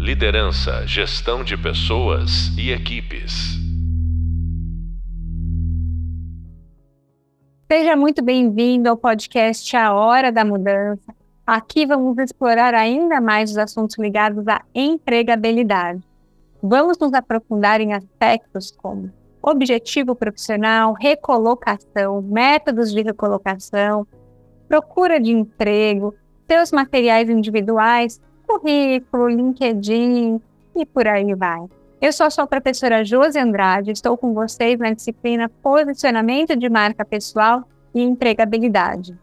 Liderança, 0.00 0.86
gestão 0.86 1.44
de 1.44 1.58
pessoas 1.58 2.56
e 2.56 2.70
equipes. 2.70 3.58
Seja 7.70 7.94
muito 7.94 8.24
bem-vindo 8.24 8.88
ao 8.88 8.96
podcast 8.96 9.76
A 9.76 9.92
Hora 9.92 10.32
da 10.32 10.42
Mudança. 10.42 11.14
Aqui 11.46 11.84
vamos 11.84 12.16
explorar 12.16 12.72
ainda 12.72 13.20
mais 13.20 13.50
os 13.50 13.58
assuntos 13.58 13.98
ligados 13.98 14.48
à 14.48 14.62
empregabilidade. 14.74 16.02
Vamos 16.62 16.96
nos 16.98 17.12
aprofundar 17.12 17.82
em 17.82 17.92
aspectos 17.92 18.70
como 18.70 19.12
objetivo 19.42 20.14
profissional, 20.14 20.94
recolocação, 20.94 22.22
métodos 22.22 22.90
de 22.90 23.02
recolocação, 23.02 24.06
procura 24.66 25.20
de 25.20 25.30
emprego, 25.30 26.14
seus 26.48 26.72
materiais 26.72 27.28
individuais, 27.28 28.18
currículo, 28.50 29.28
LinkedIn 29.28 30.40
e 30.74 30.84
por 30.84 31.06
aí 31.06 31.34
vai. 31.34 31.66
Eu 32.00 32.12
sou 32.12 32.26
a 32.26 32.30
sua 32.30 32.46
professora 32.46 33.04
Josi 33.04 33.38
Andrade, 33.38 33.92
estou 33.92 34.16
com 34.16 34.34
vocês 34.34 34.78
na 34.78 34.92
disciplina 34.92 35.48
Posicionamento 35.62 36.56
de 36.56 36.68
Marca 36.68 37.04
Pessoal 37.04 37.62
e 37.94 38.02
Empregabilidade. 38.02 39.16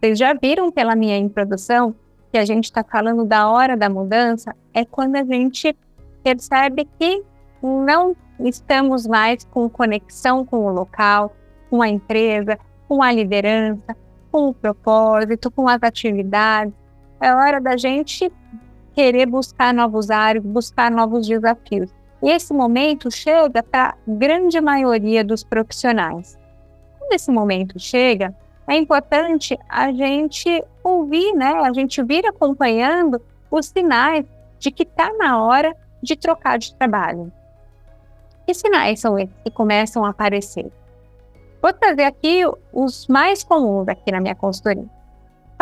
Vocês 0.00 0.18
já 0.18 0.34
viram 0.34 0.72
pela 0.72 0.96
minha 0.96 1.16
introdução 1.16 1.94
que 2.32 2.38
a 2.38 2.44
gente 2.44 2.64
está 2.64 2.82
falando 2.82 3.24
da 3.24 3.48
hora 3.48 3.76
da 3.76 3.88
mudança? 3.88 4.56
É 4.74 4.84
quando 4.84 5.16
a 5.16 5.24
gente 5.24 5.76
percebe 6.24 6.88
que 6.98 7.22
não 7.62 8.16
estamos 8.40 9.06
mais 9.06 9.44
com 9.44 9.68
conexão 9.68 10.44
com 10.44 10.66
o 10.66 10.72
local, 10.72 11.36
com 11.70 11.80
a 11.80 11.88
empresa, 11.88 12.58
com 12.88 13.02
a 13.02 13.12
liderança, 13.12 13.96
com 14.32 14.48
o 14.48 14.54
propósito, 14.54 15.50
com 15.50 15.68
as 15.68 15.80
atividades. 15.82 16.81
É 17.22 17.32
hora 17.32 17.60
da 17.60 17.76
gente 17.76 18.32
querer 18.94 19.26
buscar 19.26 19.72
novos 19.72 20.10
áreas, 20.10 20.44
buscar 20.44 20.90
novos 20.90 21.24
desafios. 21.24 21.88
E 22.20 22.28
esse 22.28 22.52
momento 22.52 23.12
chega 23.12 23.62
para 23.62 23.90
a 23.90 23.94
grande 24.08 24.60
maioria 24.60 25.22
dos 25.22 25.44
profissionais. 25.44 26.36
Quando 26.98 27.12
esse 27.12 27.30
momento 27.30 27.78
chega, 27.78 28.34
é 28.66 28.74
importante 28.74 29.56
a 29.68 29.92
gente 29.92 30.64
ouvir, 30.82 31.32
né? 31.34 31.52
A 31.62 31.72
gente 31.72 32.02
vir 32.02 32.26
acompanhando 32.26 33.22
os 33.48 33.66
sinais 33.66 34.26
de 34.58 34.72
que 34.72 34.82
está 34.82 35.12
na 35.16 35.40
hora 35.40 35.76
de 36.02 36.16
trocar 36.16 36.58
de 36.58 36.74
trabalho. 36.74 37.32
Que 38.44 38.52
sinais 38.52 38.98
são 38.98 39.16
esses 39.16 39.34
que 39.44 39.50
começam 39.52 40.04
a 40.04 40.08
aparecer? 40.08 40.72
Vou 41.62 41.72
trazer 41.72 42.02
aqui 42.02 42.42
os 42.72 43.06
mais 43.06 43.44
comuns 43.44 43.86
aqui 43.86 44.10
na 44.10 44.20
minha 44.20 44.34
consultoria. 44.34 44.90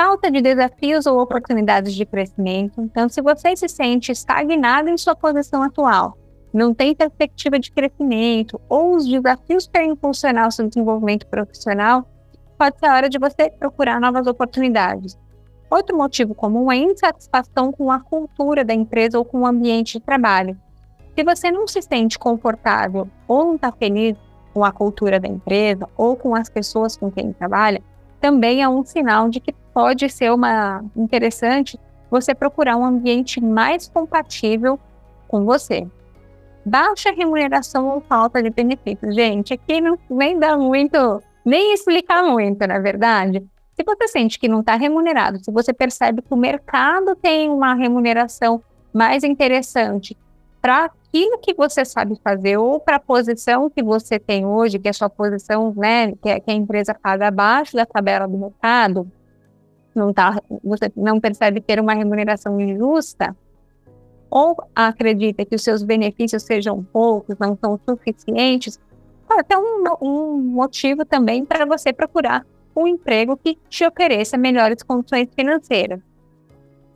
Falta 0.03 0.31
de 0.31 0.41
desafios 0.41 1.05
ou 1.05 1.21
oportunidades 1.21 1.93
de 1.93 2.07
crescimento. 2.07 2.81
Então, 2.81 3.07
se 3.07 3.21
você 3.21 3.55
se 3.55 3.69
sente 3.69 4.11
estagnado 4.11 4.89
em 4.89 4.97
sua 4.97 5.15
posição 5.15 5.63
atual, 5.63 6.17
não 6.55 6.73
tem 6.73 6.95
perspectiva 6.95 7.59
de 7.59 7.71
crescimento 7.71 8.59
ou 8.67 8.97
os 8.97 9.07
desafios 9.07 9.67
para 9.67 9.85
impulsionar 9.85 10.49
o 10.49 10.51
seu 10.51 10.67
desenvolvimento 10.67 11.27
profissional, 11.27 12.09
pode 12.57 12.79
ser 12.79 12.87
a 12.87 12.95
hora 12.95 13.11
de 13.11 13.19
você 13.19 13.51
procurar 13.51 14.01
novas 14.01 14.27
oportunidades. 14.27 15.19
Outro 15.71 15.99
motivo 15.99 16.35
comum 16.35 16.73
é 16.73 16.77
insatisfação 16.79 17.71
com 17.71 17.93
a 17.93 18.01
cultura 18.01 18.65
da 18.65 18.73
empresa 18.73 19.19
ou 19.19 19.25
com 19.27 19.41
o 19.41 19.47
ambiente 19.47 19.99
de 19.99 20.01
trabalho. 20.07 20.59
Se 21.15 21.23
você 21.23 21.51
não 21.51 21.69
se 21.69 21.83
sente 21.83 22.19
confortável 22.19 23.07
ou 23.29 23.45
não 23.45 23.57
está 23.57 23.71
feliz 23.71 24.17
com 24.55 24.65
a 24.65 24.73
cultura 24.73 25.21
da 25.21 25.29
empresa 25.29 25.87
ou 25.95 26.17
com 26.17 26.35
as 26.35 26.49
pessoas 26.49 26.97
com 26.97 27.11
quem 27.11 27.35
trabalha, 27.35 27.83
também 28.21 28.63
é 28.63 28.69
um 28.69 28.85
sinal 28.85 29.29
de 29.29 29.41
que 29.41 29.53
pode 29.73 30.09
ser 30.09 30.33
uma 30.33 30.85
interessante 30.97 31.79
você 32.11 32.35
procurar 32.35 32.77
um 32.77 32.85
ambiente 32.85 33.41
mais 33.41 33.89
compatível 33.89 34.79
com 35.29 35.45
você. 35.45 35.87
Baixa 36.65 37.13
remuneração 37.13 37.89
ou 37.89 38.01
falta 38.01 38.43
de 38.43 38.51
benefícios. 38.51 39.15
Gente, 39.15 39.55
aqui 39.55 39.81
não 39.81 39.99
nem 40.11 40.39
dá 40.39 40.57
muito, 40.57 41.23
nem 41.45 41.73
explicar 41.73 42.23
muito, 42.25 42.67
na 42.67 42.79
verdade. 42.79 43.43
Se 43.75 43.85
você 43.85 44.09
sente 44.09 44.39
que 44.39 44.49
não 44.49 44.61
está 44.61 44.75
remunerado, 44.75 45.43
se 45.43 45.51
você 45.51 45.73
percebe 45.73 46.21
que 46.21 46.35
o 46.35 46.37
mercado 46.37 47.17
tem 47.17 47.49
uma 47.49 47.75
remuneração 47.75 48.63
mais 48.93 49.25
interessante 49.25 50.17
para 50.61 50.87
aquilo 50.87 51.39
que 51.39 51.55
você 51.55 51.85
sabe 51.85 52.19
fazer 52.23 52.57
ou 52.59 52.79
para 52.79 52.97
a 52.97 53.01
posição 53.01 53.71
que 53.71 53.83
você 53.83 54.19
tem 54.19 54.47
hoje, 54.47 54.79
que 54.79 54.89
é 54.89 54.91
a 54.91 54.95
sua 54.95 55.11
posição, 55.11 55.73
né, 55.77 56.13
que, 56.23 56.29
é, 56.29 56.41
que 56.41 56.51
a 56.51 56.55
empresa 56.55 56.95
paga 56.95 57.29
abaixo 57.29 57.77
da 57.77 57.87
tabela 57.87 58.27
do 58.27 58.37
mercado, 58.37 59.11
não 59.95 60.13
tá, 60.13 60.41
você 60.63 60.93
não 60.95 61.19
percebe 61.19 61.61
ter 61.61 61.81
uma 61.81 61.95
remuneração 61.95 62.61
injusta, 62.61 63.37
ou 64.31 64.57
acredita 64.75 65.45
que 65.45 65.57
os 65.57 65.63
seus 65.63 65.83
benefícios 65.83 66.45
sejam 66.45 66.85
poucos, 66.85 67.37
não 67.39 67.59
são 67.61 67.81
suficientes, 67.89 68.79
ter 69.49 69.57
um, 69.57 69.85
um 70.01 70.39
motivo 70.39 71.05
também 71.05 71.45
para 71.45 71.65
você 71.65 71.93
procurar 71.93 72.47
um 72.77 72.87
emprego 72.87 73.37
que 73.37 73.59
te 73.69 73.85
ofereça 73.85 74.37
melhores 74.37 74.83
condições 74.83 75.29
financeiras 75.35 76.01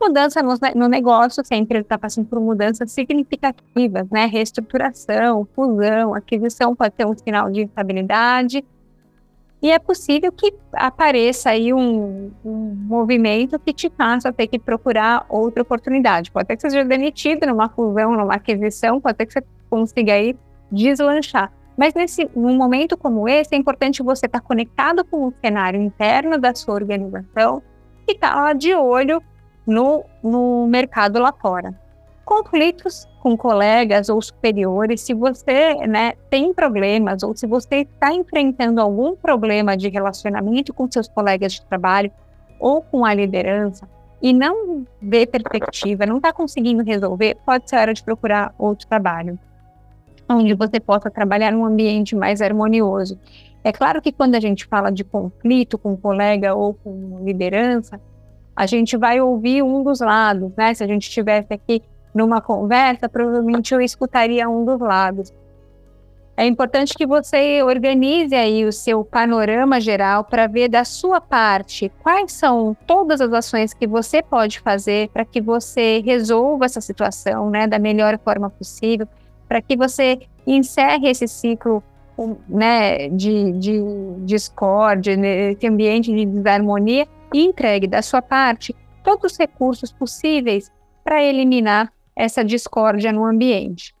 mudança 0.07 0.41
no, 0.41 0.53
no 0.75 0.87
negócio 0.87 1.43
sempre 1.45 1.79
está 1.79 1.97
passando 1.97 2.27
por 2.27 2.39
mudanças 2.39 2.91
significativas, 2.91 4.07
né? 4.11 4.25
Reestruturação, 4.25 5.47
fusão, 5.55 6.13
aquisição 6.13 6.75
pode 6.75 6.93
ter 6.93 7.05
um 7.05 7.17
sinal 7.17 7.49
de 7.49 7.63
instabilidade. 7.63 8.63
E 9.61 9.71
é 9.71 9.79
possível 9.79 10.31
que 10.31 10.53
apareça 10.73 11.49
aí 11.49 11.73
um, 11.73 12.31
um 12.43 12.75
movimento 12.75 13.57
que 13.57 13.73
te 13.73 13.89
faça 13.89 14.31
ter 14.31 14.47
que 14.47 14.59
procurar 14.59 15.25
outra 15.27 15.63
oportunidade. 15.63 16.29
Pode 16.31 16.47
ser 16.47 16.55
que 16.55 16.61
seja 16.61 16.85
demitido 16.85 17.47
numa 17.47 17.69
fusão, 17.69 18.11
numa 18.11 18.35
aquisição, 18.35 19.01
pode 19.01 19.17
ser 19.17 19.25
que 19.25 19.33
você 19.33 19.43
consiga 19.69 20.13
aí 20.13 20.37
deslanchar. 20.71 21.51
Mas 21.77 21.93
nesse, 21.93 22.29
num 22.35 22.55
momento 22.55 22.95
como 22.95 23.27
esse, 23.27 23.55
é 23.55 23.57
importante 23.57 24.03
você 24.03 24.27
estar 24.27 24.39
tá 24.39 24.45
conectado 24.45 25.03
com 25.03 25.27
o 25.27 25.33
cenário 25.41 25.81
interno 25.81 26.37
da 26.37 26.53
sua 26.53 26.75
organização 26.75 27.61
e 28.07 28.13
estar 28.13 28.33
tá 28.33 28.53
de 28.53 28.73
olho 28.73 29.21
no, 29.65 30.05
no 30.23 30.67
mercado 30.67 31.19
lá 31.19 31.33
fora. 31.33 31.73
Conflitos 32.23 33.07
com 33.21 33.35
colegas 33.37 34.09
ou 34.09 34.21
superiores, 34.21 35.01
se 35.01 35.13
você 35.13 35.75
né, 35.87 36.13
tem 36.29 36.53
problemas 36.53 37.23
ou 37.23 37.35
se 37.35 37.47
você 37.47 37.77
está 37.77 38.13
enfrentando 38.13 38.81
algum 38.81 39.15
problema 39.15 39.75
de 39.75 39.89
relacionamento 39.89 40.73
com 40.73 40.89
seus 40.89 41.07
colegas 41.07 41.53
de 41.53 41.65
trabalho 41.65 42.11
ou 42.59 42.81
com 42.81 43.05
a 43.05 43.13
liderança 43.13 43.87
e 44.21 44.33
não 44.33 44.85
vê 45.01 45.25
perspectiva, 45.25 46.05
não 46.05 46.17
está 46.17 46.33
conseguindo 46.33 46.83
resolver, 46.83 47.37
pode 47.45 47.69
ser 47.69 47.77
hora 47.77 47.93
de 47.93 48.03
procurar 48.03 48.53
outro 48.57 48.87
trabalho, 48.87 49.37
onde 50.27 50.53
você 50.53 50.79
possa 50.79 51.11
trabalhar 51.11 51.51
num 51.51 51.65
ambiente 51.65 52.15
mais 52.15 52.41
harmonioso. 52.41 53.19
É 53.63 53.71
claro 53.71 54.01
que 54.01 54.11
quando 54.11 54.35
a 54.35 54.39
gente 54.39 54.65
fala 54.65 54.91
de 54.91 55.03
conflito 55.03 55.77
com 55.77 55.97
colega 55.97 56.53
ou 56.53 56.73
com 56.75 57.23
liderança, 57.23 57.99
a 58.55 58.65
gente 58.65 58.95
vai 58.95 59.19
ouvir 59.19 59.61
um 59.61 59.83
dos 59.83 59.99
lados, 59.99 60.51
né? 60.55 60.73
Se 60.73 60.83
a 60.83 60.87
gente 60.87 61.07
estivesse 61.07 61.53
aqui 61.53 61.83
numa 62.13 62.39
conversa, 62.39 63.09
provavelmente 63.09 63.73
eu 63.73 63.81
escutaria 63.81 64.49
um 64.49 64.63
dos 64.63 64.79
lados. 64.79 65.33
É 66.37 66.45
importante 66.45 66.93
que 66.93 67.05
você 67.05 67.63
organize 67.63 68.35
aí 68.35 68.65
o 68.65 68.71
seu 68.71 69.05
panorama 69.05 69.79
geral 69.79 70.23
para 70.23 70.47
ver 70.47 70.67
da 70.67 70.83
sua 70.83 71.21
parte 71.21 71.89
quais 72.03 72.33
são 72.33 72.75
todas 72.85 73.21
as 73.21 73.31
ações 73.31 73.73
que 73.73 73.87
você 73.87 74.21
pode 74.21 74.59
fazer 74.59 75.09
para 75.09 75.23
que 75.23 75.39
você 75.39 76.01
resolva 76.05 76.65
essa 76.65 76.81
situação, 76.81 77.49
né, 77.49 77.67
da 77.67 77.79
melhor 77.79 78.19
forma 78.19 78.49
possível, 78.49 79.07
para 79.47 79.61
que 79.61 79.77
você 79.77 80.19
encerre 80.45 81.09
esse 81.09 81.25
ciclo 81.25 81.81
né, 82.49 83.07
de, 83.09 83.53
de 83.53 83.81
discórdia, 84.25 85.15
nesse 85.15 85.65
ambiente 85.67 86.13
de 86.13 86.25
desarmonia 86.25 87.07
e 87.33 87.43
entregue 87.43 87.87
da 87.87 88.01
sua 88.01 88.21
parte 88.21 88.75
todos 89.03 89.33
os 89.33 89.37
recursos 89.37 89.91
possíveis 89.91 90.71
para 91.03 91.23
eliminar 91.23 91.91
essa 92.15 92.43
discórdia 92.43 93.11
no 93.11 93.25
ambiente. 93.25 93.93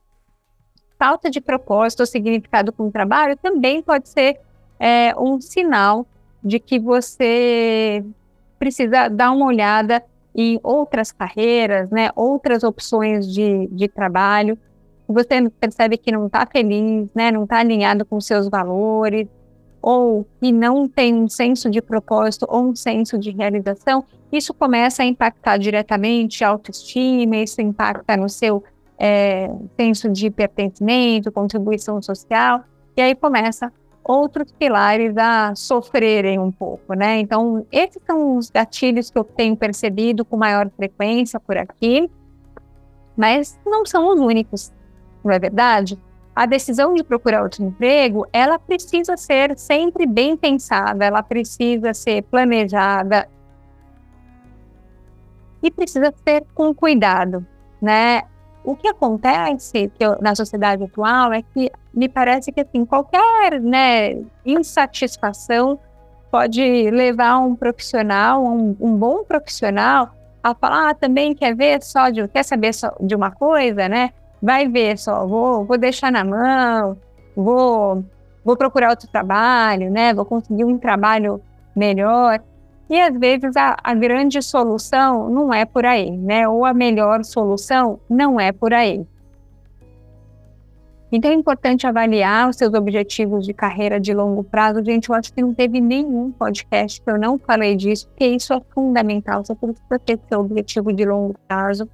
Falta 0.97 1.29
de 1.29 1.41
propósito 1.41 1.99
ou 1.99 2.05
significado 2.05 2.71
com 2.71 2.87
o 2.87 2.91
trabalho 2.91 3.37
também 3.37 3.83
pode 3.83 4.09
ser 4.09 4.39
é, 4.79 5.13
um 5.19 5.39
sinal 5.39 6.07
de 6.43 6.59
que 6.59 6.79
você 6.79 8.03
precisa 8.57 9.09
dar 9.09 9.31
uma 9.31 9.45
olhada 9.45 10.03
em 10.33 10.59
outras 10.63 11.11
carreiras, 11.11 11.89
né, 11.89 12.09
outras 12.15 12.63
opções 12.63 13.31
de, 13.31 13.67
de 13.67 13.87
trabalho. 13.87 14.57
Você 15.07 15.49
percebe 15.49 15.97
que 15.97 16.11
não 16.11 16.27
está 16.27 16.45
feliz, 16.45 17.07
né, 17.13 17.31
não 17.31 17.43
está 17.43 17.59
alinhado 17.59 18.05
com 18.05 18.19
seus 18.19 18.49
valores, 18.49 19.27
ou 19.85 20.25
que 20.41 20.51
não 20.51 20.87
tem 20.87 21.13
um 21.13 21.29
senso 21.29 21.69
de 21.69 21.79
propósito 21.79 22.47
ou 22.49 22.69
um 22.69 22.75
senso 22.75 23.19
de 23.19 23.29
realização, 23.29 24.03
isso 24.31 24.51
começa 24.51 25.03
a 25.03 25.05
impactar 25.05 25.57
diretamente 25.57 26.43
a 26.43 26.49
autoestima, 26.49 27.35
isso 27.35 27.61
impacta 27.61 28.17
no 28.17 28.27
seu 28.27 28.63
é, 28.97 29.47
senso 29.79 30.09
de 30.09 30.31
pertencimento, 30.31 31.31
contribuição 31.31 32.01
social, 32.01 32.63
e 32.97 33.01
aí 33.01 33.13
começa 33.13 33.71
outros 34.03 34.51
pilares 34.51 35.15
a 35.17 35.53
sofrerem 35.53 36.39
um 36.39 36.51
pouco, 36.51 36.95
né? 36.95 37.19
Então, 37.19 37.63
esses 37.71 38.01
são 38.07 38.37
os 38.37 38.49
gatilhos 38.49 39.11
que 39.11 39.19
eu 39.19 39.23
tenho 39.23 39.55
percebido 39.55 40.25
com 40.25 40.35
maior 40.35 40.67
frequência 40.75 41.39
por 41.39 41.57
aqui. 41.57 42.09
mas 43.15 43.55
não 43.63 43.85
são 43.85 44.11
os 44.11 44.19
únicos, 44.19 44.73
não 45.23 45.31
é 45.31 45.37
verdade? 45.37 45.95
A 46.35 46.45
decisão 46.45 46.93
de 46.93 47.03
procurar 47.03 47.43
outro 47.43 47.63
emprego, 47.63 48.27
ela 48.33 48.59
precisa 48.59 49.15
ser 49.15 49.57
sempre 49.57 50.05
bem 50.05 50.35
pensada, 50.35 51.05
ela 51.05 51.23
precisa 51.23 51.93
ser 51.93 52.23
planejada 52.23 53.29
e 55.63 55.71
precisa 55.71 56.13
ser 56.27 56.45
com 56.53 56.73
cuidado, 56.75 57.45
né? 57.81 58.23
O 58.65 58.75
que 58.75 58.87
acontece 58.87 59.89
que 59.97 60.03
eu, 60.03 60.17
na 60.19 60.35
sociedade 60.35 60.83
atual 60.83 61.31
é 61.31 61.41
que 61.41 61.71
me 61.93 62.09
parece 62.09 62.51
que 62.51 62.61
assim, 62.61 62.83
qualquer 62.83 63.61
né, 63.61 64.21
insatisfação 64.45 65.79
pode 66.29 66.91
levar 66.91 67.37
um 67.37 67.55
profissional, 67.55 68.43
um, 68.43 68.75
um 68.79 68.97
bom 68.97 69.23
profissional, 69.23 70.13
a 70.43 70.53
falar, 70.53 70.89
ah, 70.89 70.93
também 70.93 71.33
quer 71.33 71.55
ver 71.55 71.81
só 71.81 72.09
de, 72.09 72.27
quer 72.27 72.43
saber 72.43 72.73
só 72.73 72.93
de 72.99 73.15
uma 73.15 73.31
coisa, 73.31 73.87
né? 73.87 74.11
Vai 74.45 74.67
ver 74.67 74.95
só, 74.95 75.25
vou, 75.25 75.65
vou 75.65 75.75
deixar 75.75 76.11
na 76.11 76.23
mão, 76.23 76.95
vou, 77.35 78.05
vou 78.43 78.55
procurar 78.55 78.91
outro 78.91 79.07
trabalho, 79.07 79.89
né? 79.89 80.13
Vou 80.13 80.23
conseguir 80.23 80.63
um 80.63 80.77
trabalho 80.77 81.41
melhor. 81.75 82.39
E 82.87 83.01
às 83.01 83.17
vezes 83.17 83.57
a, 83.57 83.75
a 83.83 83.95
grande 83.95 84.39
solução 84.43 85.29
não 85.29 85.51
é 85.51 85.65
por 85.65 85.83
aí, 85.83 86.11
né? 86.11 86.47
Ou 86.47 86.63
a 86.63 86.75
melhor 86.75 87.25
solução 87.25 87.99
não 88.07 88.39
é 88.39 88.51
por 88.51 88.71
aí. 88.71 89.03
Então 91.11 91.31
é 91.31 91.33
importante 91.33 91.87
avaliar 91.87 92.47
os 92.47 92.55
seus 92.55 92.75
objetivos 92.75 93.47
de 93.47 93.53
carreira 93.53 93.99
de 93.99 94.13
longo 94.13 94.43
prazo. 94.43 94.85
Gente, 94.85 95.09
eu 95.09 95.15
acho 95.15 95.33
que 95.33 95.41
não 95.41 95.55
teve 95.55 95.81
nenhum 95.81 96.31
podcast 96.31 97.01
que 97.01 97.09
eu 97.09 97.17
não 97.17 97.39
falei 97.39 97.75
disso, 97.75 98.07
porque 98.09 98.27
isso 98.27 98.53
é 98.53 98.61
fundamental. 98.75 99.43
Você 99.43 99.55
precisa 99.55 99.99
ter 100.05 100.19
seu 100.29 100.41
objetivo 100.41 100.93
de 100.93 101.03
longo 101.03 101.33
prazo. 101.47 101.89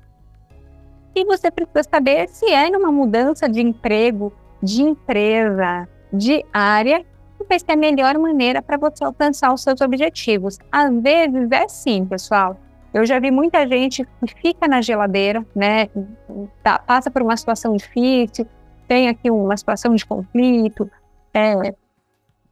E 1.16 1.26
você 1.26 1.52
precisa 1.52 1.84
saber 1.84 2.30
se 2.30 2.46
é 2.46 2.70
numa 2.70 2.92
mudança 2.92 3.48
de 3.50 3.62
emprego, 3.62 4.32
de 4.62 4.82
empresa, 4.82 5.88
de 6.12 6.46
área, 6.54 7.06
que 7.38 7.46
vai 7.48 7.60
ser 7.60 7.72
a 7.72 7.76
melhor 7.76 8.18
maneira 8.18 8.62
para 8.62 8.78
você 8.78 9.04
alcançar 9.04 9.54
os 9.54 9.62
seus 9.62 9.82
objetivos. 9.82 10.58
Às 10.72 10.92
vezes 11.02 11.52
é 11.52 11.68
sim, 11.68 12.06
pessoal. 12.06 12.58
Eu 12.94 13.06
já 13.06 13.20
vi 13.20 13.32
muita 13.32 13.68
gente 13.68 14.06
que 14.26 14.36
fica 14.42 14.68
na 14.68 14.82
geladeira, 14.82 15.46
né? 15.56 15.90
Tá, 16.62 16.80
passa 16.80 17.10
por 17.10 17.22
uma 17.22 17.38
situação 17.38 17.76
difícil, 17.76 18.46
tem 18.88 19.08
aqui 19.08 19.32
uma 19.32 19.56
situação 19.56 19.96
de 19.96 20.06
conflito, 20.06 20.90
é, 21.34 21.74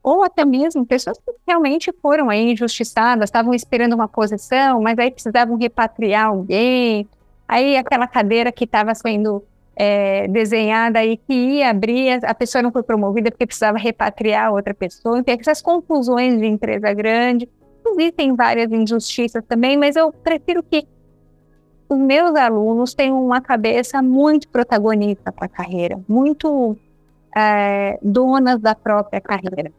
ou 0.02 0.24
até 0.24 0.46
mesmo 0.46 0.86
pessoas 0.86 1.18
que 1.18 1.34
realmente 1.46 1.92
foram 2.02 2.30
aí 2.30 2.54
injustiçadas, 2.54 3.28
estavam 3.28 3.54
esperando 3.54 3.94
uma 3.94 4.08
posição, 4.08 4.82
mas 4.82 4.98
aí 4.98 5.12
precisavam 5.12 5.58
repatriar 5.58 6.28
alguém, 6.28 7.08
aí 7.50 7.76
aquela 7.76 8.08
cadeira 8.08 8.52
que 8.52 8.66
estava 8.66 8.94
sendo 8.94 9.44
é, 9.76 10.28
desenhada 10.28 11.00
aí 11.00 11.18
que 11.18 11.34
ia 11.34 11.72
abrir, 11.72 12.24
a 12.24 12.36
pessoa 12.36 12.62
não 12.62 12.72
foi 12.72 12.84
promovida 12.84 13.32
porque 13.32 13.48
precisava 13.48 13.80
repatriar 13.80 14.54
outra 14.54 14.74
pessoa, 14.74 15.18
então 15.18 15.36
essas 15.38 15.60
confusões 15.60 16.40
de 16.40 16.46
empresa 16.46 16.94
grande, 16.94 17.50
existem 17.88 18.36
várias 18.36 18.72
injustiças 18.72 19.44
também, 19.48 19.76
mas 19.76 19.96
eu 19.96 20.12
prefiro 20.12 20.62
que 20.62 20.88
os 21.90 21.98
meus 21.98 22.36
alunos 22.36 22.94
têm 22.94 23.12
uma 23.12 23.42
cabeça 23.42 24.00
muito 24.00 24.48
protagonista 24.50 25.32
para 25.32 25.46
a 25.48 25.50
carreira, 25.50 26.00
muito 26.08 26.78
é, 27.36 27.98
donas 28.00 28.60
da 28.60 28.76
própria 28.76 29.20
carreira. 29.20 29.72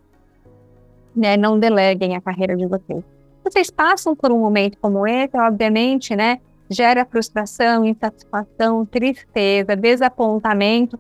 Né? 1.15 1.37
Não 1.37 1.57
deleguem 1.57 2.17
a 2.17 2.21
carreira 2.21 2.57
de 2.57 2.67
vocês. 2.67 3.05
Vocês 3.45 3.71
passam 3.71 4.17
por 4.17 4.33
um 4.33 4.41
momento 4.41 4.77
como 4.81 5.07
esse, 5.07 5.37
obviamente, 5.37 6.17
né? 6.17 6.41
Gera 6.71 7.05
frustração, 7.05 7.85
insatisfação, 7.85 8.87
tristeza, 8.87 9.75
desapontamento, 9.75 10.99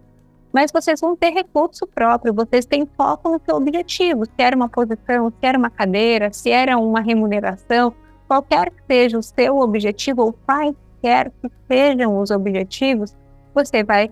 mas 0.52 0.72
vocês 0.72 1.00
vão 1.00 1.14
ter 1.14 1.30
recurso 1.30 1.86
próprio, 1.86 2.34
vocês 2.34 2.66
têm 2.66 2.86
foco 2.96 3.30
no 3.30 3.40
seu 3.44 3.56
objetivo, 3.56 4.24
se 4.24 4.32
era 4.38 4.56
uma 4.56 4.68
posição, 4.68 5.30
se 5.30 5.46
era 5.46 5.56
uma 5.56 5.70
cadeira, 5.70 6.32
se 6.32 6.50
era 6.50 6.76
uma 6.76 7.00
remuneração, 7.00 7.94
qualquer 8.26 8.70
que 8.70 8.82
seja 8.86 9.18
o 9.18 9.22
seu 9.22 9.58
objetivo 9.58 10.22
ou 10.22 10.32
quais 10.32 10.74
quer 11.00 11.30
que 11.30 11.50
sejam 11.68 12.18
os 12.18 12.30
objetivos, 12.30 13.14
você 13.54 13.84
vai 13.84 14.10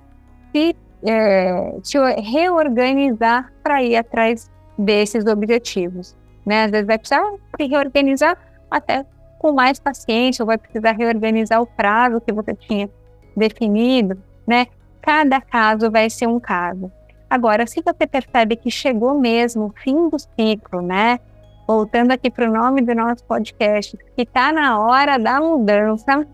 se, 0.53 0.77
é, 1.05 1.75
se 1.83 1.99
reorganizar 2.21 3.53
para 3.63 3.83
ir 3.83 3.97
atrás 3.97 4.51
desses 4.79 5.27
objetivos. 5.27 6.17
Né? 6.47 6.65
Às 6.65 6.71
vezes 6.71 6.87
vai 6.87 6.99
precisar 6.99 7.23
se 7.57 7.67
reorganizar 7.67 8.39
até 8.71 9.05
com 9.39 9.53
mais 9.53 9.79
paciência, 9.79 10.43
ou 10.43 10.47
vai 10.47 10.59
precisar 10.59 10.93
reorganizar 10.93 11.61
o 11.63 11.67
prazo 11.67 12.21
que 12.21 12.33
você 12.33 12.55
tinha 12.55 12.91
definido, 13.37 14.21
né? 14.47 14.67
Cada 15.01 15.41
caso 15.41 15.91
vai 15.91 16.11
ser 16.11 16.27
um 16.27 16.41
caso. 16.41 16.91
Agora, 17.31 17.67
se 17.67 17.83
você 17.83 18.07
percebe 18.07 18.57
que 18.57 18.71
chegou 18.71 19.19
mesmo 19.19 19.67
o 19.67 19.75
fim 19.83 20.09
do 20.09 20.19
ciclo, 20.19 20.83
né? 20.83 21.21
Voltando 21.67 22.13
aqui 22.13 22.31
para 22.31 22.49
o 22.49 22.53
nome 22.53 22.81
do 22.81 22.95
nosso 22.95 23.23
podcast, 23.25 23.97
que 24.17 24.23
está 24.23 24.51
na 24.51 24.81
hora 24.81 25.19
da 25.19 25.39
mudança, 25.39 26.27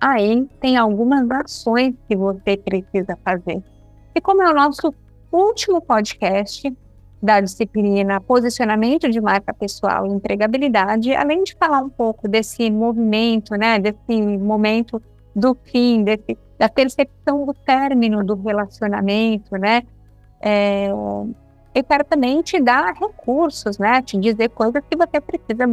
aí 0.00 0.46
tem 0.60 0.76
algumas 0.76 1.30
ações 1.30 1.94
que 2.06 2.14
você 2.14 2.56
precisa 2.58 3.18
fazer. 3.24 3.62
E 4.14 4.20
como 4.20 4.42
é 4.42 4.50
o 4.50 4.54
nosso 4.54 4.94
último 5.32 5.80
podcast 5.80 6.70
da 7.22 7.40
disciplina 7.40 8.20
Posicionamento 8.20 9.08
de 9.10 9.20
Marca 9.20 9.52
Pessoal 9.52 10.06
e 10.06 10.10
Empregabilidade, 10.10 11.14
além 11.14 11.44
de 11.44 11.54
falar 11.54 11.80
um 11.80 11.90
pouco 11.90 12.26
desse 12.26 12.70
movimento, 12.70 13.54
né, 13.56 13.78
desse 13.78 14.38
momento 14.38 15.02
do 15.34 15.56
fim, 15.64 16.02
desse, 16.02 16.38
da 16.58 16.68
percepção 16.68 17.44
do 17.44 17.52
término 17.52 18.24
do 18.24 18.34
relacionamento, 18.34 19.56
né, 19.56 19.82
é, 20.40 20.88
eu 20.90 21.84
quero 21.86 22.04
também 22.04 22.40
te 22.42 22.58
dar 22.58 22.94
recursos, 22.94 23.78
né, 23.78 24.00
te 24.00 24.16
dizer 24.16 24.48
coisas 24.50 24.82
que 24.88 24.96
você 24.96 25.20
precisa 25.20 25.68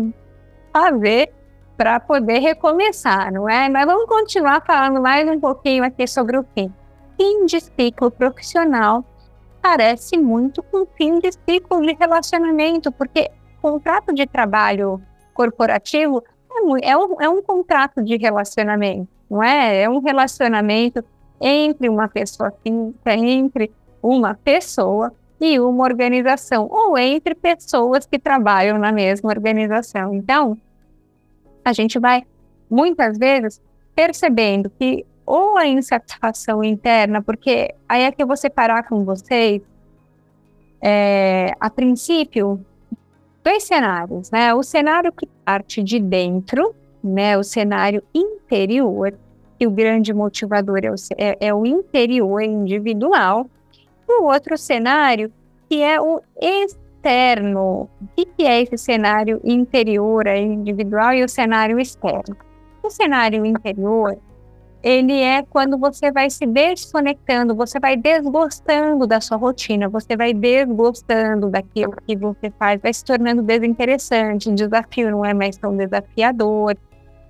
fazer 0.74 1.32
para 1.78 2.00
poder 2.00 2.40
recomeçar, 2.40 3.32
não 3.32 3.48
é? 3.48 3.70
Mas 3.70 3.86
vamos 3.86 4.08
continuar 4.08 4.64
falando 4.66 5.00
mais 5.00 5.30
um 5.30 5.40
pouquinho 5.40 5.84
aqui 5.84 6.08
sobre 6.08 6.38
o 6.38 6.46
fim. 6.56 6.74
Fim 7.16 7.46
de 7.46 7.62
ciclo 7.62 8.10
profissional 8.10 9.06
parece 9.68 10.18
muito 10.18 10.64
com 10.64 10.86
fim 10.86 11.19
de 11.19 11.30
ciclo 11.34 11.81
de 11.81 11.94
relacionamento, 11.94 12.90
porque 12.90 13.30
contrato 13.62 14.14
de 14.14 14.25
trabalho 14.25 15.02
corporativo 15.34 16.24
é, 16.50 16.92
é, 16.92 16.98
um, 16.98 17.22
é 17.22 17.28
um 17.28 17.42
contrato 17.42 18.02
de 18.02 18.16
relacionamento, 18.16 19.10
não 19.30 19.44
é? 19.44 19.81
É 19.81 19.89
um 19.89 20.00
relacionamento 20.00 21.03
entre 21.41 21.89
uma 21.89 22.08
pessoa 22.08 22.53
física, 22.63 23.13
entre 23.13 23.70
uma 24.01 24.36
pessoa 24.36 25.13
e 25.39 25.60
uma 25.60 25.84
organização, 25.84 26.68
ou 26.72 26.98
entre 26.98 27.36
pessoas 27.36 28.06
que 28.06 28.18
trabalham 28.18 28.77
na 28.77 28.94
mesma 28.94 29.30
organização. 29.30 30.13
Então, 30.13 30.58
a 31.65 31.74
gente 31.74 32.00
vai, 32.00 32.24
muitas 32.70 33.18
vezes, 33.18 33.62
percebendo 33.94 34.72
que 34.80 35.06
ou 35.27 35.57
a 35.57 35.67
insatisfação 35.67 36.63
interna, 36.63 37.22
porque 37.22 37.75
aí 37.88 38.03
é 38.03 38.12
que 38.13 38.24
eu 38.24 38.27
vou 38.27 38.38
separar 38.38 38.88
com 38.88 39.03
vocês, 39.03 39.62
é, 40.81 41.51
a 41.60 41.69
princípio, 41.69 42.65
dois 43.43 43.63
cenários, 43.63 44.31
né? 44.31 44.53
O 44.53 44.63
cenário 44.63 45.12
que 45.12 45.27
parte 45.43 45.84
de 45.84 46.00
dentro, 46.00 46.74
né? 47.03 47.38
O 47.38 47.43
cenário 47.43 48.01
interior, 48.15 49.13
que 49.60 49.67
o 49.67 49.72
grande 49.72 50.13
motivador 50.13 50.79
é 50.81 50.91
o, 50.91 50.96
é, 51.17 51.48
é 51.48 51.53
o 51.53 51.65
interior 51.65 52.41
individual, 52.41 53.50
e 54.07 54.22
o 54.22 54.24
outro 54.24 54.57
cenário 54.57 55.29
que 55.69 55.81
é 55.81 56.00
o 56.00 56.22
externo. 56.41 57.89
O 58.00 58.07
que 58.15 58.46
é 58.46 58.62
esse 58.62 58.77
cenário 58.77 59.41
interior, 59.43 60.25
individual, 60.27 61.13
e 61.13 61.24
o 61.24 61.27
cenário 61.27 61.77
externo? 61.77 62.38
O 62.81 62.89
cenário 62.89 63.46
interior, 63.46 64.17
ele 64.88 65.20
é 65.20 65.44
quando 65.44 65.77
você 65.77 66.10
vai 66.13 66.29
se 66.29 66.46
desconectando, 66.46 67.53
você 67.53 67.77
vai 67.77 67.98
desgostando 67.98 69.06
da 69.06 69.20
sua 69.20 69.36
rotina, 69.36 69.89
você 69.89 70.15
vai 70.15 70.34
desgostando 70.34 71.50
daquilo 71.50 71.94
que 72.08 72.15
você 72.15 72.50
faz, 72.58 72.79
vai 72.82 72.94
se 72.94 73.03
tornando 73.03 73.41
desinteressante, 73.41 74.48
o 74.48 74.56
desafio 74.56 75.12
não 75.12 75.25
é 75.25 75.34
mais 75.34 75.58
tão 75.58 75.75
desafiador, 75.75 76.77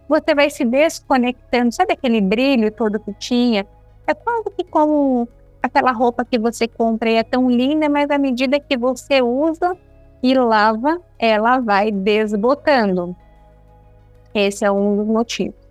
você 0.08 0.36
vai 0.36 0.52
se 0.52 0.64
desconectando, 0.64 1.72
sabe 1.74 1.94
aquele 1.94 2.22
brilho 2.22 2.72
todo 2.72 3.00
que 3.00 3.12
tinha? 3.16 3.66
É 4.06 4.14
quase 4.14 4.52
que 4.56 4.64
como 4.64 5.28
aquela 5.62 5.92
roupa 5.92 6.24
que 6.24 6.38
você 6.38 6.68
compra 6.68 7.10
e 7.10 7.16
é 7.16 7.24
tão 7.24 7.50
linda, 7.50 7.90
mas 7.90 8.08
à 8.12 8.20
medida 8.20 8.60
que 8.60 8.78
você 8.78 9.20
usa 9.20 9.76
e 10.22 10.36
lava, 10.36 11.02
ela 11.18 11.58
vai 11.58 11.92
desbotando. 11.92 13.16
Esse 14.32 14.64
é 14.64 14.72
um 14.72 14.96
dos 14.98 15.08
motivos. 15.08 15.67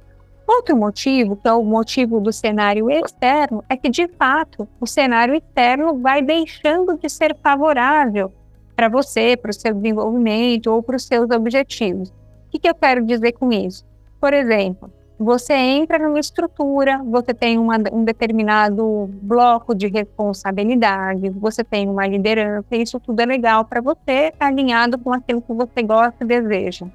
Outro 0.46 0.76
motivo, 0.76 1.36
que 1.36 1.48
é 1.48 1.52
o 1.52 1.64
motivo 1.64 2.20
do 2.20 2.32
cenário 2.32 2.88
externo, 2.88 3.64
é 3.68 3.76
que 3.76 3.88
de 3.88 4.06
fato 4.06 4.68
o 4.80 4.86
cenário 4.86 5.34
externo 5.34 5.98
vai 5.98 6.22
deixando 6.22 6.96
de 6.96 7.08
ser 7.08 7.36
favorável 7.42 8.32
para 8.76 8.88
você, 8.88 9.36
para 9.36 9.50
o 9.50 9.54
seu 9.54 9.74
desenvolvimento 9.74 10.68
ou 10.68 10.82
para 10.82 10.96
os 10.96 11.04
seus 11.04 11.30
objetivos. 11.30 12.10
O 12.10 12.14
que, 12.50 12.60
que 12.60 12.68
eu 12.68 12.74
quero 12.74 13.04
dizer 13.04 13.32
com 13.32 13.50
isso? 13.50 13.84
Por 14.20 14.32
exemplo, 14.32 14.92
você 15.18 15.54
entra 15.54 15.98
numa 15.98 16.20
estrutura, 16.20 17.02
você 17.02 17.32
tem 17.32 17.58
uma, 17.58 17.76
um 17.90 18.04
determinado 18.04 19.08
bloco 19.22 19.74
de 19.74 19.88
responsabilidades, 19.88 21.34
você 21.34 21.64
tem 21.64 21.88
uma 21.88 22.06
liderança, 22.06 22.76
isso 22.76 23.00
tudo 23.00 23.20
é 23.20 23.26
legal 23.26 23.64
para 23.64 23.80
você, 23.80 24.32
alinhado 24.38 24.98
com 24.98 25.12
aquilo 25.12 25.40
que 25.40 25.52
você 25.52 25.82
gosta 25.82 26.22
e 26.22 26.26
deseja. 26.26 26.86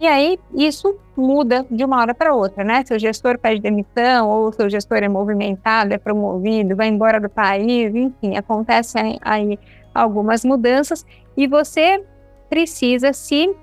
E 0.00 0.06
aí, 0.06 0.38
isso 0.54 0.98
muda 1.14 1.66
de 1.70 1.84
uma 1.84 2.00
hora 2.00 2.14
para 2.14 2.34
outra, 2.34 2.64
né? 2.64 2.82
Se 2.86 2.94
o 2.94 2.98
gestor 2.98 3.38
pede 3.38 3.60
demissão, 3.60 4.30
ou 4.30 4.50
se 4.50 4.62
o 4.62 4.70
gestor 4.70 4.96
é 4.98 5.08
movimentado, 5.08 5.92
é 5.92 5.98
promovido, 5.98 6.74
vai 6.74 6.88
embora 6.88 7.20
do 7.20 7.28
país, 7.28 7.94
enfim, 7.94 8.34
acontecem 8.34 9.18
aí 9.20 9.58
algumas 9.94 10.42
mudanças 10.42 11.04
e 11.36 11.46
você 11.46 12.02
precisa 12.48 13.12
se 13.12 13.54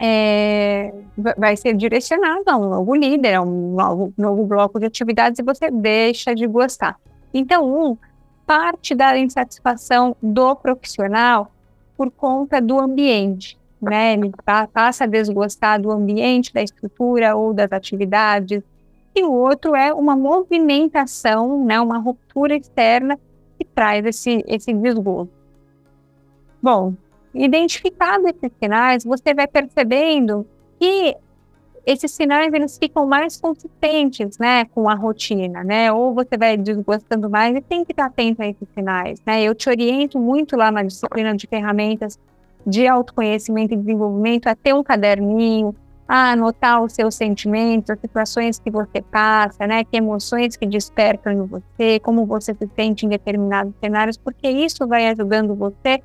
é, 0.00 0.92
vai 1.38 1.56
ser 1.56 1.74
direcionado 1.74 2.42
a 2.48 2.56
um 2.56 2.68
novo 2.68 2.92
líder, 2.92 3.34
a 3.34 3.42
um 3.42 3.76
novo, 3.76 4.12
novo 4.18 4.44
bloco 4.44 4.80
de 4.80 4.86
atividades 4.86 5.38
e 5.38 5.44
você 5.44 5.70
deixa 5.70 6.34
de 6.34 6.48
gostar. 6.48 6.96
Então, 7.32 7.64
um, 7.64 7.96
parte 8.44 8.92
da 8.92 9.16
insatisfação 9.16 10.16
do 10.20 10.56
profissional 10.56 11.52
por 11.96 12.10
conta 12.10 12.60
do 12.60 12.80
ambiente, 12.80 13.56
né? 13.82 14.14
Ele 14.14 14.30
passa 14.72 15.04
a 15.04 15.06
desgostar 15.06 15.80
do 15.80 15.90
ambiente, 15.90 16.52
da 16.52 16.62
estrutura 16.62 17.34
ou 17.36 17.52
das 17.52 17.72
atividades. 17.72 18.62
E 19.14 19.22
o 19.24 19.32
outro 19.32 19.74
é 19.74 19.92
uma 19.92 20.16
movimentação, 20.16 21.64
né? 21.64 21.80
Uma 21.80 21.98
ruptura 21.98 22.56
externa 22.56 23.18
que 23.58 23.64
traz 23.64 24.06
esse, 24.06 24.44
esse 24.46 24.72
desgosto. 24.72 25.32
Bom, 26.62 26.94
identificado 27.34 28.28
esses 28.28 28.52
sinais, 28.58 29.04
você 29.04 29.34
vai 29.34 29.46
percebendo 29.46 30.46
que 30.78 31.16
esses 31.84 32.12
sinais 32.12 32.52
eles 32.52 32.78
ficam 32.78 33.06
mais 33.06 33.40
consistentes, 33.40 34.38
né, 34.38 34.64
com 34.66 34.88
a 34.88 34.94
rotina, 34.94 35.64
né? 35.64 35.92
Ou 35.92 36.14
você 36.14 36.36
vai 36.36 36.56
desgostando 36.56 37.28
mais 37.28 37.56
e 37.56 37.60
tem 37.60 37.84
que 37.84 37.92
estar 37.92 38.06
atento 38.06 38.40
a 38.42 38.46
esses 38.46 38.68
sinais, 38.72 39.20
né? 39.26 39.42
Eu 39.42 39.54
te 39.54 39.68
oriento 39.68 40.18
muito 40.18 40.56
lá 40.56 40.70
na 40.70 40.82
disciplina 40.84 41.34
de 41.36 41.46
ferramentas 41.46 42.18
de 42.66 42.86
autoconhecimento 42.86 43.74
e 43.74 43.76
desenvolvimento 43.76 44.46
a 44.46 44.54
ter 44.54 44.74
um 44.74 44.82
caderninho, 44.82 45.74
a 46.06 46.32
anotar 46.32 46.82
os 46.82 46.92
seus 46.92 47.14
sentimentos, 47.14 47.90
as 47.90 48.00
situações 48.00 48.58
que 48.58 48.70
você 48.70 49.00
passa, 49.00 49.66
né? 49.66 49.84
Que 49.84 49.96
emoções 49.96 50.56
que 50.56 50.66
despertam 50.66 51.32
em 51.32 51.46
você, 51.46 51.98
como 52.00 52.26
você 52.26 52.54
se 52.54 52.68
sente 52.76 53.06
em 53.06 53.08
determinados 53.08 53.72
cenários, 53.80 54.16
porque 54.16 54.48
isso 54.48 54.86
vai 54.86 55.08
ajudando 55.08 55.54
você 55.54 56.02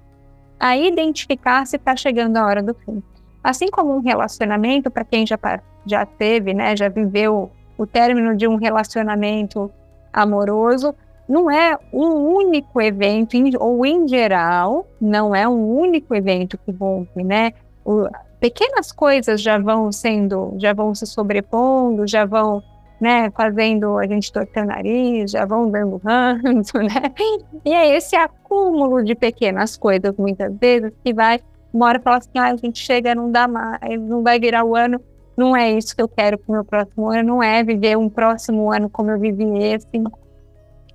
a 0.59 0.77
identificar 0.77 1.65
se 1.65 1.75
está 1.75 1.95
chegando 1.95 2.37
a 2.37 2.45
hora 2.45 2.63
do 2.63 2.73
fim. 2.73 3.03
Assim 3.43 3.67
como 3.69 3.95
um 3.95 4.01
relacionamento, 4.01 4.89
para 4.89 5.03
quem 5.03 5.25
já, 5.25 5.37
já 5.85 6.05
teve, 6.05 6.53
né, 6.53 6.75
já 6.75 6.89
viveu 6.89 7.51
o 7.77 7.85
término 7.85 8.35
de 8.35 8.47
um 8.47 8.55
relacionamento 8.55 9.71
amoroso, 10.11 10.95
não 11.27 11.51
é 11.51 11.77
um 11.91 12.35
único 12.35 12.81
evento, 12.81 13.35
ou 13.59 13.85
em 13.85 14.07
geral, 14.07 14.87
não 14.99 15.35
é 15.35 15.47
um 15.47 15.77
único 15.77 16.15
evento 16.15 16.57
que 16.57 16.71
rompe, 16.71 17.23
né? 17.23 17.53
O, 17.83 18.07
pequenas 18.39 18.91
coisas 18.91 19.41
já 19.41 19.57
vão 19.57 19.91
sendo, 19.91 20.53
já 20.57 20.73
vão 20.73 20.93
se 20.95 21.05
sobrepondo, 21.05 22.07
já 22.07 22.25
vão 22.25 22.63
né, 22.99 23.29
fazendo 23.31 23.97
a 23.97 24.07
gente 24.07 24.31
torcer 24.31 24.63
o 24.63 24.65
nariz, 24.65 25.31
já 25.31 25.45
vão 25.45 25.69
dando 25.69 26.01
ranço, 26.03 26.77
né? 26.77 27.13
E 27.63 27.73
é 27.73 27.95
esse 27.95 28.15
acúmulo 28.15 29.03
de 29.03 29.15
pequenas 29.15 29.77
coisas, 29.77 30.15
muitas 30.17 30.53
vezes, 30.57 30.91
que 31.03 31.13
vai, 31.13 31.39
uma 31.73 31.87
hora 31.87 31.99
fala 31.99 32.17
assim, 32.17 32.29
ah, 32.37 32.51
a 32.51 32.55
gente 32.55 32.79
chega, 32.79 33.13
não 33.13 33.31
dá 33.31 33.47
mais, 33.47 33.79
não 33.99 34.23
vai 34.23 34.39
virar 34.39 34.63
o 34.63 34.75
ano, 34.75 34.99
não 35.35 35.55
é 35.55 35.71
isso 35.71 35.95
que 35.95 36.01
eu 36.01 36.07
quero 36.07 36.37
para 36.39 36.51
o 36.51 36.53
meu 36.53 36.65
próximo 36.65 37.09
ano, 37.11 37.23
não 37.23 37.43
é 37.43 37.63
viver 37.63 37.95
um 37.97 38.09
próximo 38.09 38.71
ano 38.71 38.89
como 38.89 39.11
eu 39.11 39.19
vivi 39.19 39.45
esse. 39.63 39.87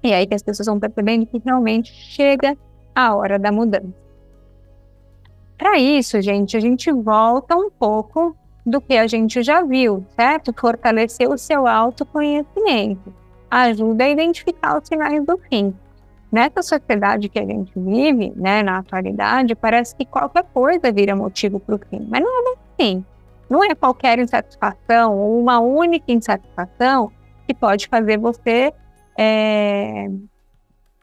E 0.02 0.12
aí 0.12 0.26
que 0.26 0.34
as 0.34 0.42
pessoas 0.42 0.66
vão 0.66 0.80
percebendo 0.80 1.26
que 1.26 1.40
realmente 1.44 1.92
chega 1.92 2.56
a 2.94 3.14
hora 3.14 3.38
da 3.38 3.52
mudança. 3.52 4.02
Para 5.56 5.78
isso, 5.78 6.20
gente, 6.20 6.56
a 6.56 6.60
gente 6.60 6.90
volta 6.90 7.54
um 7.54 7.70
pouco 7.70 8.36
do 8.66 8.80
que 8.80 8.96
a 8.96 9.06
gente 9.06 9.42
já 9.42 9.62
viu, 9.62 10.04
certo? 10.16 10.52
Fortalecer 10.52 11.28
o 11.28 11.38
seu 11.38 11.66
autoconhecimento. 11.66 13.14
Ajuda 13.50 14.04
a 14.04 14.08
identificar 14.08 14.78
os 14.78 14.88
sinais 14.88 15.24
do 15.24 15.38
fim. 15.48 15.74
Nessa 16.32 16.62
sociedade 16.62 17.28
que 17.28 17.38
a 17.38 17.44
gente 17.44 17.70
vive, 17.76 18.32
né, 18.34 18.62
na 18.62 18.78
atualidade, 18.78 19.54
parece 19.54 19.94
que 19.94 20.06
qualquer 20.06 20.44
coisa 20.52 20.90
vira 20.90 21.14
motivo 21.14 21.60
para 21.60 21.74
o 21.74 21.78
fim. 21.78 22.06
Mas 22.08 22.22
não 22.22 22.52
é 22.52 22.54
assim. 22.80 23.04
Não 23.50 23.62
é 23.62 23.74
qualquer 23.74 24.18
insatisfação 24.18 25.16
ou 25.18 25.38
uma 25.38 25.60
única 25.60 26.10
insatisfação 26.10 27.12
que 27.46 27.52
pode 27.52 27.86
fazer 27.86 28.18
você 28.18 28.72
é, 29.16 30.08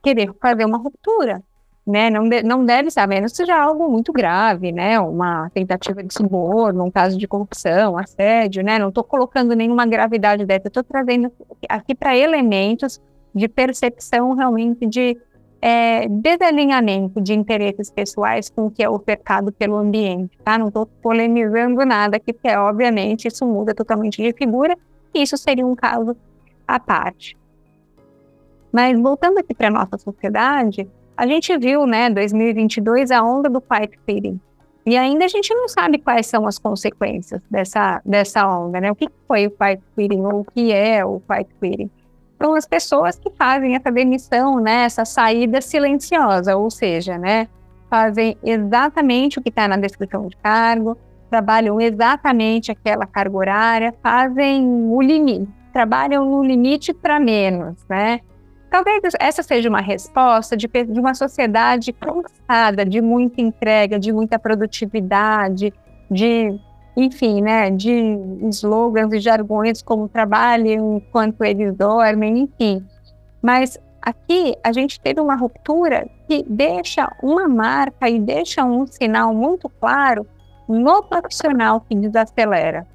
querer 0.02 0.34
fazer 0.40 0.66
uma 0.66 0.78
ruptura 0.78 1.44
né, 1.90 2.10
não, 2.10 2.30
de, 2.30 2.44
não 2.44 2.64
deve 2.64 2.92
ser, 2.92 3.00
a 3.00 3.08
menos 3.08 3.32
seja 3.32 3.60
algo 3.60 3.90
muito 3.90 4.14
grave, 4.14 4.72
né, 4.72 5.00
uma 5.00 5.50
tentativa 5.50 6.04
de 6.04 6.14
suborno, 6.14 6.86
um 6.86 6.92
caso 6.92 7.18
de 7.18 7.28
corrupção, 7.28 7.98
assédio, 7.98 8.64
né, 8.64 8.78
não 8.78 8.90
estou 8.90 9.04
colocando 9.04 9.56
nenhuma 9.56 9.88
gravidade 9.88 10.46
dessa, 10.46 10.68
estou 10.68 10.84
trazendo 10.84 11.32
aqui 11.68 11.96
para 11.96 12.16
elementos 12.16 13.02
de 13.34 13.48
percepção 13.48 14.36
realmente 14.36 14.86
de 14.86 15.18
é, 15.62 16.08
desalinhamento 16.08 17.20
de 17.20 17.34
interesses 17.34 17.90
pessoais 17.90 18.50
com 18.50 18.68
o 18.68 18.72
que 18.72 18.84
é 18.84 18.90
ofertado 18.90 19.52
pelo 19.52 19.76
ambiente, 19.76 20.38
tá? 20.44 20.58
Não 20.58 20.70
estou 20.70 20.86
polemizando 20.86 21.86
nada 21.86 22.18
aqui, 22.18 22.32
porque 22.32 22.56
obviamente 22.56 23.28
isso 23.28 23.46
muda 23.46 23.74
totalmente 23.74 24.22
de 24.22 24.32
figura, 24.34 24.78
e 25.14 25.22
isso 25.22 25.36
seria 25.38 25.66
um 25.66 25.76
caso 25.76 26.16
à 26.68 26.80
parte. 26.80 27.39
Mas 28.72 29.00
voltando 29.00 29.40
aqui 29.40 29.54
para 29.54 29.70
nossa 29.70 29.98
sociedade, 29.98 30.88
a 31.18 31.28
gente 31.28 31.58
viu, 31.58 31.86
né, 31.86 32.10
2022, 32.10 33.12
a 33.12 33.24
onda 33.24 33.50
do 33.50 33.60
pipe 33.60 34.00
fitting. 34.06 34.40
E 34.86 34.98
ainda 34.98 35.26
a 35.26 35.28
gente 35.28 35.54
não 35.54 35.68
sabe 35.68 35.98
quais 35.98 36.28
são 36.28 36.48
as 36.48 36.58
consequências 36.58 37.42
dessa, 37.50 38.02
dessa 38.06 38.48
onda, 38.48 38.80
né? 38.80 38.92
O 38.92 38.96
que 38.96 39.10
foi 39.28 39.48
o 39.48 39.52
pipe 39.52 39.84
fitting 39.96 40.22
ou 40.22 40.42
o 40.42 40.46
que 40.46 40.72
é 40.72 41.04
o 41.04 41.20
pipe 41.20 41.54
fitting? 41.60 41.92
São 42.42 42.56
as 42.56 42.66
pessoas 42.66 43.20
que 43.20 43.30
fazem 43.32 43.76
essa 43.76 43.92
demissão, 43.92 44.60
né, 44.60 44.86
essa 44.86 45.04
saída 45.04 45.60
silenciosa, 45.60 46.56
ou 46.56 46.72
seja, 46.72 47.18
né, 47.18 47.50
fazem 47.90 48.38
exatamente 48.42 49.40
o 49.40 49.42
que 49.42 49.50
está 49.50 49.68
na 49.68 49.76
descrição 49.76 50.26
de 50.28 50.38
cargo, 50.38 50.98
trabalham 51.30 51.82
exatamente 51.82 52.72
aquela 52.72 53.06
carga 53.06 53.36
horária, 53.36 53.94
fazem 54.02 54.66
o 54.90 55.02
limite, 55.02 55.52
trabalham 55.74 56.24
no 56.24 56.44
limite 56.44 56.94
para 56.94 57.20
menos, 57.20 57.76
né? 57.90 58.22
Talvez 58.70 59.02
essa 59.20 59.42
seja 59.42 59.68
uma 59.68 59.82
resposta 59.82 60.56
de, 60.56 60.68
de 60.68 61.00
uma 61.00 61.16
sociedade 61.16 61.92
cansada 61.92 62.86
de 62.86 63.02
muita 63.02 63.42
entrega, 63.42 63.98
de 63.98 64.14
muita 64.14 64.38
produtividade, 64.38 65.74
de, 66.10 66.56
enfim, 66.96 67.42
né, 67.42 67.72
de 67.72 67.92
slogans 68.52 69.12
e 69.12 69.20
jargões 69.20 69.82
como 69.82 70.08
trabalhem 70.08 70.98
enquanto 70.98 71.44
eles 71.44 71.74
dormem, 71.76 72.42
enfim. 72.42 72.86
Mas 73.42 73.78
aqui 74.02 74.56
a 74.64 74.72
gente 74.72 75.00
teve 75.00 75.20
uma 75.20 75.36
ruptura 75.36 76.08
que 76.28 76.46
deixa 76.48 77.12
uma 77.24 77.48
marca 77.48 78.08
e 78.08 78.20
deixa 78.20 78.64
um 78.64 78.86
sinal 78.86 79.34
muito 79.34 79.68
claro 79.68 80.28
no 80.68 81.02
profissional 81.02 81.82
que 81.82 81.96
desacelera. 81.96 82.86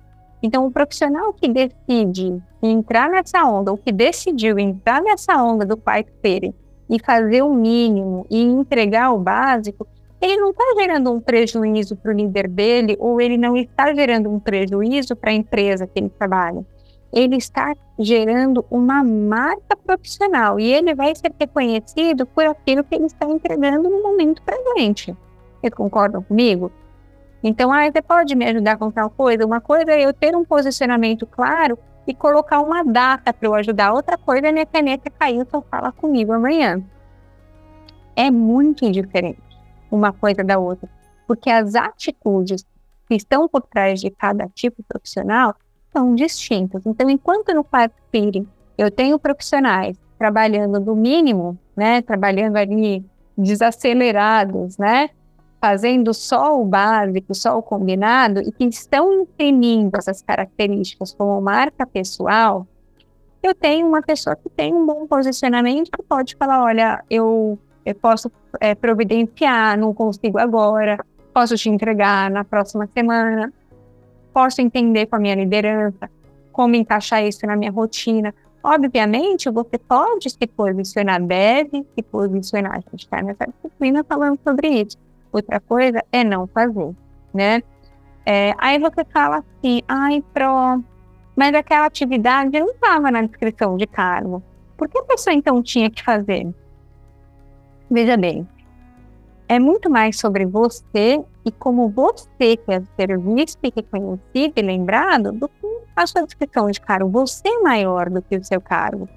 Então, 0.40 0.66
o 0.66 0.71
profissional 0.71 1.33
que 1.33 1.49
decide 1.49 2.40
entrar 2.68 3.11
nessa 3.11 3.44
onda, 3.44 3.71
ou 3.71 3.78
que 3.78 3.92
decidiu 3.92 4.59
entrar 4.59 5.02
nessa 5.02 5.42
onda 5.42 5.66
do 5.66 5.76
pai 5.76 6.04
pere 6.23 6.54
e 6.88 6.99
fazer 6.99 7.42
o 7.42 7.52
mínimo 7.52 8.26
e 8.30 8.42
entregar 8.42 9.12
o 9.12 9.18
básico, 9.18 9.87
ele 10.21 10.37
não 10.38 10.50
está 10.50 10.64
gerando 10.78 11.12
um 11.12 11.21
prejuízo 11.21 11.97
para 11.97 12.11
o 12.11 12.14
líder 12.14 12.49
dele, 12.49 12.97
ou 12.99 13.21
ele 13.21 13.37
não 13.37 13.56
está 13.56 13.92
gerando 13.94 14.30
um 14.30 14.38
prejuízo 14.38 15.14
para 15.14 15.30
a 15.30 15.35
empresa 15.35 15.87
que 15.87 15.99
ele 15.99 16.09
trabalha. 16.09 16.64
Ele 17.12 17.37
está 17.37 17.75
gerando 17.99 18.64
uma 18.71 19.04
marca 19.04 19.76
profissional 19.76 20.59
e 20.59 20.73
ele 20.73 20.94
vai 20.94 21.14
ser 21.14 21.33
reconhecido 21.38 22.26
por 22.26 22.44
aquilo 22.44 22.83
que 22.83 22.94
ele 22.94 23.06
está 23.06 23.26
entregando 23.26 23.88
no 23.88 24.02
momento 24.02 24.42
presente. 24.42 25.14
Vocês 25.61 25.75
concordam 25.75 26.23
comigo? 26.23 26.73
Então, 27.42 27.71
ah, 27.71 27.85
você 27.85 28.00
pode 28.00 28.35
me 28.35 28.47
ajudar 28.47 28.78
com 28.78 28.90
tal 28.90 29.11
coisa? 29.11 29.44
Uma 29.44 29.61
coisa 29.61 29.92
é 29.92 30.04
eu 30.06 30.12
ter 30.14 30.35
um 30.35 30.44
posicionamento 30.44 31.26
claro 31.26 31.78
e 32.07 32.15
colocar 32.15 32.61
uma 32.61 32.83
data 32.85 33.33
para 33.33 33.49
eu 33.49 33.55
ajudar. 33.55 33.93
Outra 33.93 34.17
coisa 34.19 34.53
minha 34.53 34.67
caneta 34.67 35.11
caiu, 35.11 35.47
só 35.51 35.63
fala 35.63 35.93
comigo 35.93 36.33
amanhã. 36.33 36.83
É 38.17 38.31
muito 38.31 38.91
diferente 38.91 39.43
uma 39.91 40.13
coisa 40.13 40.43
da 40.45 40.59
outra, 40.59 40.89
porque 41.27 41.51
as 41.51 41.75
atitudes 41.75 42.65
que 43.09 43.15
estão 43.15 43.49
por 43.49 43.63
trás 43.63 44.01
de 44.01 44.11
cada 44.11 44.49
tipo 44.49 44.83
profissional 44.89 45.55
são 45.93 46.15
distintas. 46.15 46.85
Então, 46.87 47.09
enquanto 47.09 47.55
no 47.55 47.65
quarto 47.65 47.95
peering 48.11 48.47
eu 48.77 48.91
tenho 48.91 49.19
profissionais 49.19 49.97
trabalhando 50.19 50.81
do 50.81 50.95
mínimo, 50.97 51.59
né, 51.77 52.03
trabalhando 52.03 52.57
ali 52.57 53.05
desacelerados, 53.37 54.79
né, 54.79 55.11
fazendo 55.64 56.12
só 56.12 56.61
o 56.61 56.62
básico, 56.62 57.35
só 57.35 57.56
o 57.56 57.62
combinado, 57.62 58.42
e 58.42 58.52
que 58.52 58.64
estão 58.64 59.23
imprimindo 59.23 59.97
essas 59.97 60.21
características 60.21 61.14
como 61.14 61.40
marca 61.40 61.87
pessoal, 61.87 62.66
eu 63.42 63.54
tenho 63.54 63.88
uma 63.88 64.02
pessoa 64.02 64.37
que 64.37 64.50
tem 64.50 64.75
um 64.75 64.85
bom 64.85 65.06
posicionamento 65.06 65.90
que 65.90 66.02
pode 66.02 66.37
falar, 66.37 66.62
olha, 66.62 67.02
eu, 67.09 67.59
eu 67.83 67.94
posso 67.94 68.30
é, 68.61 68.75
providenciar, 68.75 69.78
não 69.78 69.94
consigo 69.94 70.38
agora, 70.38 71.02
posso 71.33 71.56
te 71.56 71.71
entregar 71.71 72.30
na 72.30 72.44
próxima 72.44 72.87
semana, 72.92 73.50
posso 74.35 74.61
entender 74.61 75.06
com 75.06 75.16
a 75.16 75.18
minha 75.18 75.35
liderança, 75.35 76.11
como 76.52 76.75
encaixar 76.75 77.25
isso 77.25 77.47
na 77.47 77.56
minha 77.56 77.73
rotina. 77.73 78.35
Obviamente, 78.62 79.49
você 79.49 79.78
pode 79.78 80.28
se 80.28 80.47
posicionar, 80.47 81.23
deve 81.23 81.87
se 81.94 82.02
posicionar. 82.02 82.73
A 82.73 82.80
gente 82.80 83.04
está 83.04 83.23
nessa 83.23 83.47
disciplina 83.47 84.04
falando 84.04 84.38
sobre 84.44 84.68
isso. 84.68 85.02
Outra 85.35 85.59
coisa 85.59 86.00
é 86.12 86.23
não 86.23 86.47
fazer, 86.47 86.95
né? 87.35 87.61
É, 88.25 88.55
aí 88.57 88.79
você 88.79 89.05
fala 89.05 89.38
assim, 89.38 89.83
ai, 89.88 90.23
pro, 90.33 90.81
mas 91.35 91.53
aquela 91.53 91.87
atividade 91.87 92.61
não 92.61 92.69
estava 92.69 93.11
na 93.11 93.23
descrição 93.23 93.76
de 93.76 93.85
cargo. 93.85 94.41
Por 94.76 94.88
que 94.88 94.97
a 94.97 95.03
pessoa 95.03 95.35
então 95.35 95.61
tinha 95.61 95.91
que 95.91 96.05
fazer? 96.05 96.55
Veja 97.91 98.17
bem, 98.17 98.49
é 99.49 99.59
muito 99.59 99.91
mais 99.91 100.21
sobre 100.21 100.47
você 100.47 101.21
e 101.45 101.50
como 101.50 101.88
você 101.88 102.57
quer 102.57 102.85
ser 102.97 103.19
visto 103.19 103.59
e 103.64 103.73
reconhecido 103.75 104.53
e 104.57 104.62
lembrado 104.62 105.33
do 105.33 105.49
que 105.49 105.81
a 105.97 106.07
sua 106.07 106.23
descrição 106.23 106.71
de 106.71 106.81
cargo. 106.81 107.11
Você 107.11 107.49
é 107.49 107.61
maior 107.61 108.09
do 108.09 108.23
que 108.23 108.37
o 108.37 108.45
seu 108.45 108.61
cargo. 108.61 109.09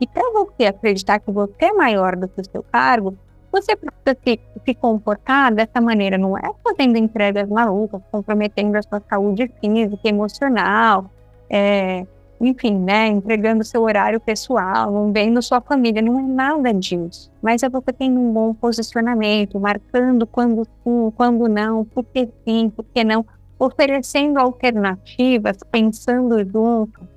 E 0.00 0.06
para 0.06 0.32
você 0.32 0.64
acreditar 0.64 1.18
que 1.18 1.30
você 1.30 1.66
é 1.66 1.72
maior 1.74 2.16
do 2.16 2.28
que 2.28 2.40
o 2.40 2.50
seu 2.50 2.62
cargo, 2.62 3.14
você 3.54 3.76
precisa 3.76 4.16
se, 4.24 4.40
se 4.64 4.74
comportar 4.74 5.54
dessa 5.54 5.80
maneira. 5.80 6.18
Não 6.18 6.36
é 6.36 6.50
fazendo 6.62 6.96
entregas 6.96 7.48
malucas, 7.48 8.02
comprometendo 8.10 8.74
a 8.76 8.82
sua 8.82 9.00
saúde 9.08 9.48
física, 9.60 10.08
emocional, 10.08 11.10
é, 11.48 12.04
enfim, 12.40 12.76
né, 12.76 13.06
entregando 13.06 13.62
seu 13.62 13.82
horário 13.82 14.18
pessoal, 14.18 14.90
não 14.90 15.12
vendo 15.12 15.40
sua 15.40 15.60
família, 15.60 16.02
não 16.02 16.18
é 16.18 16.22
nada 16.22 16.74
disso. 16.74 17.30
Mas 17.40 17.62
é 17.62 17.68
você 17.68 17.92
tendo 17.92 18.18
um 18.18 18.32
bom 18.32 18.52
posicionamento, 18.52 19.60
marcando 19.60 20.26
quando 20.26 20.64
sim, 20.64 21.12
quando 21.16 21.48
não, 21.48 21.84
por 21.84 22.04
que 22.04 22.28
sim, 22.44 22.70
por 22.70 22.84
que 22.92 23.04
não, 23.04 23.24
oferecendo 23.58 24.38
alternativas, 24.38 25.58
pensando 25.70 26.44
junto, 26.44 27.08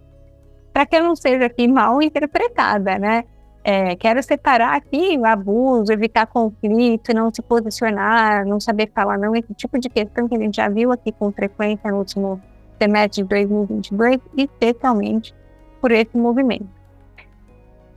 para 0.72 0.86
que 0.86 0.96
eu 0.96 1.04
não 1.04 1.16
seja 1.16 1.48
aqui 1.48 1.68
mal 1.68 2.00
interpretada, 2.00 3.00
né? 3.00 3.24
É, 3.70 3.98
quero 3.98 4.24
separar 4.24 4.78
aqui 4.78 5.18
o 5.18 5.26
abuso, 5.26 5.92
evitar 5.92 6.26
conflito, 6.26 7.14
não 7.14 7.30
se 7.34 7.42
posicionar, 7.42 8.46
não 8.46 8.62
saber 8.62 8.90
falar 8.96 9.18
não, 9.18 9.36
esse 9.36 9.54
tipo 9.54 9.78
de 9.78 9.90
questão 9.90 10.26
que 10.26 10.36
a 10.36 10.40
gente 10.40 10.56
já 10.56 10.70
viu 10.70 10.90
aqui 10.90 11.12
com 11.12 11.34
frequência 11.34 11.92
no 11.92 11.98
último 11.98 12.42
semestre 12.80 13.24
de 13.24 13.28
2022, 13.28 14.22
especialmente 14.38 15.36
por 15.82 15.92
esse 15.92 16.16
movimento. 16.16 16.70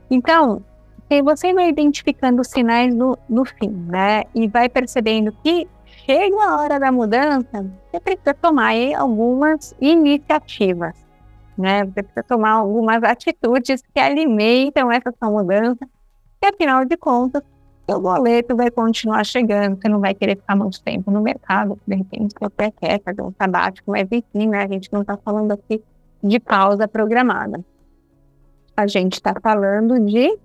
Então, 0.09 0.61
se 1.09 1.21
você 1.21 1.53
vai 1.53 1.69
identificando 1.69 2.41
os 2.41 2.49
sinais 2.49 2.93
do, 2.93 3.17
do 3.29 3.45
fim, 3.45 3.69
né, 3.69 4.23
e 4.35 4.49
vai 4.49 4.67
percebendo 4.67 5.31
que 5.41 5.69
chega 6.05 6.35
a 6.35 6.61
hora 6.61 6.81
da 6.81 6.91
mudança, 6.91 7.65
você 7.89 7.99
precisa 8.01 8.33
tomar 8.33 8.73
algumas 8.97 9.73
iniciativas, 9.79 10.95
né, 11.57 11.85
você 11.85 12.03
precisa 12.03 12.23
tomar 12.23 12.51
algumas 12.51 13.03
atitudes 13.03 13.81
que 13.93 13.99
alimentam 13.99 14.91
essa 14.91 15.13
sua 15.17 15.29
mudança, 15.29 15.87
e 16.43 16.47
afinal 16.47 16.85
de 16.85 16.97
contas, 16.97 17.43
seu 17.89 17.99
boleto 17.99 18.55
vai 18.55 18.71
continuar 18.71 19.23
chegando, 19.25 19.79
você 19.79 19.89
não 19.89 19.99
vai 19.99 20.13
querer 20.13 20.37
ficar 20.37 20.55
muito 20.55 20.81
tempo 20.81 21.11
no 21.11 21.21
mercado, 21.21 21.79
de 21.85 21.95
repente 21.95 22.33
você 22.39 22.71
quer 22.71 23.01
fazer 23.03 23.21
um 23.21 23.33
sabático, 23.39 23.91
mas 23.91 24.07
enfim, 24.11 24.47
né, 24.47 24.63
a 24.63 24.67
gente 24.67 24.91
não 24.91 25.01
está 25.01 25.17
falando 25.17 25.51
aqui 25.51 25.83
de 26.23 26.39
pausa 26.39 26.87
programada. 26.87 27.63
A 28.75 28.87
gente 28.87 29.13
está 29.13 29.35
falando 29.41 29.99
de 29.99 30.37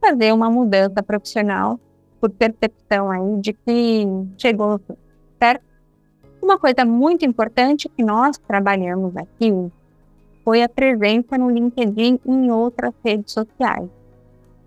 fazer 0.00 0.32
uma 0.32 0.50
mudança 0.50 1.02
profissional 1.02 1.78
por 2.20 2.30
percepção 2.30 3.10
aí 3.10 3.40
de 3.40 3.52
que 3.52 4.06
chegou, 4.36 4.80
certo? 5.40 5.64
Uma 6.42 6.58
coisa 6.58 6.84
muito 6.84 7.24
importante 7.24 7.88
que 7.88 8.02
nós 8.02 8.38
trabalhamos 8.38 9.16
aqui 9.16 9.52
foi 10.48 10.62
a 10.62 10.68
presença 10.68 11.36
no 11.36 11.50
LinkedIn 11.50 12.20
e 12.24 12.32
em 12.32 12.50
outras 12.50 12.94
redes 13.04 13.34
sociais. 13.34 13.86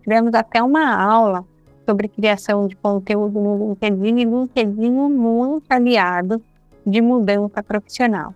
Tivemos 0.04 0.32
até 0.36 0.62
uma 0.62 0.94
aula 0.96 1.44
sobre 1.90 2.08
criação 2.08 2.68
de 2.68 2.76
conteúdo 2.76 3.42
no 3.42 3.70
LinkedIn 3.70 4.20
e 4.20 4.26
LinkedIn 4.26 4.96
é 4.96 5.10
muito 5.10 5.66
aliado 5.72 6.40
de 6.86 7.02
mudança 7.02 7.64
profissional. 7.64 8.32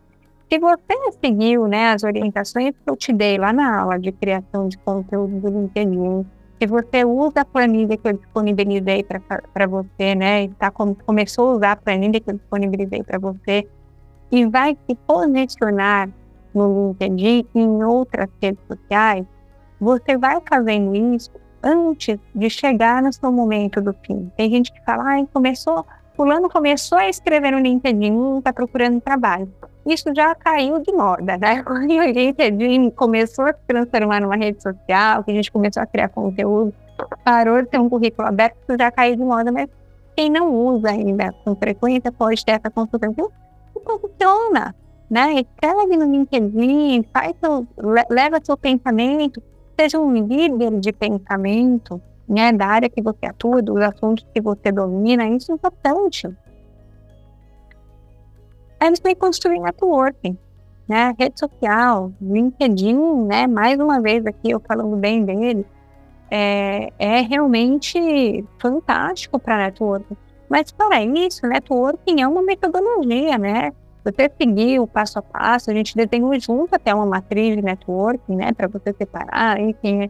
Se 0.51 0.57
você 0.57 1.11
seguiu 1.23 1.67
né, 1.67 1.89
as 1.89 2.01
orientações 2.01 2.73
que 2.83 2.89
eu 2.89 2.95
te 2.95 3.13
dei 3.13 3.37
lá 3.37 3.53
na 3.53 3.79
aula 3.79 3.99
de 3.99 4.11
criação 4.11 4.67
de 4.67 4.79
conteúdo 4.79 5.39
do 5.39 5.47
LinkedIn, 5.47 6.25
se 6.59 6.65
você 6.65 7.05
usa 7.05 7.41
a 7.41 7.45
planilha 7.45 7.95
que 7.95 8.07
eu 8.09 8.13
disponibilizei 8.13 9.03
para 9.03 9.67
você, 9.67 10.15
né, 10.15 10.45
e 10.45 10.49
tá, 10.49 10.71
começou 10.71 11.51
a 11.51 11.55
usar 11.57 11.71
a 11.73 11.75
planilha 11.75 12.19
que 12.19 12.31
eu 12.31 12.37
disponibilizei 12.37 13.03
para 13.03 13.19
você, 13.19 13.67
e 14.31 14.47
vai 14.47 14.75
se 14.89 14.95
posicionar 15.05 16.09
no 16.55 16.95
LinkedIn 16.99 17.47
e 17.53 17.59
em 17.59 17.83
outras 17.83 18.29
redes 18.41 18.59
sociais, 18.67 19.25
você 19.79 20.17
vai 20.17 20.41
fazendo 20.47 20.95
isso 20.95 21.31
antes 21.61 22.17
de 22.33 22.49
chegar 22.49 23.01
no 23.01 23.11
seu 23.11 23.31
momento 23.31 23.81
do 23.81 23.93
fim. 24.05 24.31
Tem 24.37 24.49
gente 24.49 24.71
que 24.71 24.83
fala, 24.85 25.03
ai, 25.03 25.27
começou, 25.33 25.85
fulano 26.15 26.49
começou 26.49 26.97
a 26.97 27.09
escrever 27.09 27.51
no 27.51 27.59
LinkedIn, 27.59 28.37
está 28.37 28.53
procurando 28.53 29.01
trabalho. 29.01 29.51
Isso 29.85 30.09
já 30.15 30.33
caiu 30.33 30.79
de 30.81 30.91
moda, 30.91 31.37
né? 31.37 31.61
Quando 31.63 31.91
o 31.91 32.03
LinkedIn 32.03 32.91
começou 32.91 33.45
a 33.45 33.53
se 33.53 33.59
transformar 33.67 34.21
numa 34.21 34.35
rede 34.35 34.61
social, 34.61 35.23
que 35.23 35.31
a 35.31 35.35
gente 35.35 35.51
começou 35.51 35.83
a 35.83 35.85
criar 35.85 36.09
conteúdo, 36.09 36.73
parou 37.23 37.61
de 37.61 37.67
ter 37.67 37.79
um 37.79 37.89
currículo 37.89 38.27
aberto, 38.27 38.55
isso 38.63 38.77
já 38.79 38.89
caiu 38.91 39.15
de 39.15 39.23
moda, 39.23 39.51
mas 39.51 39.69
quem 40.15 40.29
não 40.29 40.53
usa 40.53 40.91
ainda 40.91 41.33
com 41.43 41.55
frequência 41.55 42.11
pode 42.11 42.43
ter 42.45 42.53
essa 42.53 42.69
consultoria. 42.69 43.25
Não 43.85 43.99
funciona, 43.99 44.73
né? 45.09 45.33
Escreve 45.33 45.97
no 45.97 46.11
LinkedIn, 46.11 47.03
faz 47.13 47.35
seu, 47.41 47.67
leva 48.09 48.39
seu 48.43 48.57
pensamento 48.57 49.41
seja 49.79 49.99
um 49.99 50.13
líder 50.13 50.79
de 50.79 50.91
pensamento, 50.93 52.01
né, 52.27 52.51
da 52.51 52.65
área 52.65 52.89
que 52.89 53.01
você 53.01 53.25
atua, 53.25 53.61
dos 53.61 53.79
assuntos 53.81 54.25
que 54.33 54.41
você 54.41 54.71
domina, 54.71 55.27
isso 55.27 55.51
é 55.51 55.55
importante. 55.55 56.27
Aí 58.79 58.89
você 58.89 59.01
tem 59.01 59.13
que 59.13 59.19
construir 59.19 59.59
networking, 59.59 60.37
né, 60.87 61.13
rede 61.17 61.39
social, 61.39 62.11
LinkedIn, 62.21 63.25
né, 63.25 63.47
mais 63.47 63.79
uma 63.79 64.01
vez 64.01 64.25
aqui 64.25 64.51
eu 64.51 64.61
falando 64.61 64.95
bem 64.95 65.23
dele, 65.25 65.65
é, 66.31 66.91
é 66.97 67.21
realmente 67.21 68.43
fantástico 68.59 69.37
para 69.37 69.57
networking. 69.57 70.17
Mas 70.49 70.71
para 70.71 71.03
isso, 71.03 71.45
networking 71.45 72.21
é 72.21 72.27
uma 72.27 72.41
metodologia, 72.41 73.37
né? 73.37 73.71
Você 74.05 74.31
seguir 74.39 74.79
o 74.79 74.85
passo 74.85 75.17
a 75.17 75.21
passo, 75.23 75.71
a 75.71 75.73
gente 75.73 75.95
desenhou 75.95 76.39
junto 76.39 76.75
até 76.75 76.93
uma 76.93 77.07
matriz 77.07 77.55
de 77.55 77.61
networking, 77.63 78.35
né, 78.35 78.53
para 78.53 78.67
você 78.67 78.93
separar 78.93 79.57
quem 79.81 80.03
é 80.03 80.09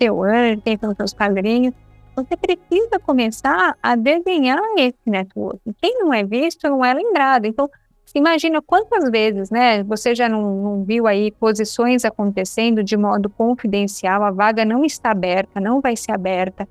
seu 0.00 0.22
anjo, 0.22 0.62
quem 0.62 0.78
são 0.78 0.94
seus 0.94 1.12
padrinhos. 1.12 1.74
Você 2.16 2.36
precisa 2.36 2.98
começar 3.04 3.76
a 3.82 3.96
desenhar 3.96 4.62
esse 4.78 4.96
networking. 5.04 5.74
Quem 5.82 5.98
não 5.98 6.14
é 6.14 6.24
visto 6.24 6.68
não 6.68 6.82
é 6.82 6.94
lembrado. 6.94 7.44
Então, 7.44 7.68
imagina 8.14 8.62
quantas 8.62 9.10
vezes, 9.10 9.50
né, 9.50 9.82
você 9.82 10.14
já 10.14 10.26
não, 10.26 10.62
não 10.62 10.84
viu 10.84 11.06
aí 11.06 11.30
posições 11.32 12.04
acontecendo 12.04 12.82
de 12.82 12.96
modo 12.96 13.28
confidencial, 13.28 14.22
a 14.22 14.30
vaga 14.30 14.64
não 14.64 14.84
está 14.84 15.10
aberta, 15.10 15.60
não 15.60 15.82
vai 15.82 15.96
ser 15.96 16.12
aberta 16.12 16.66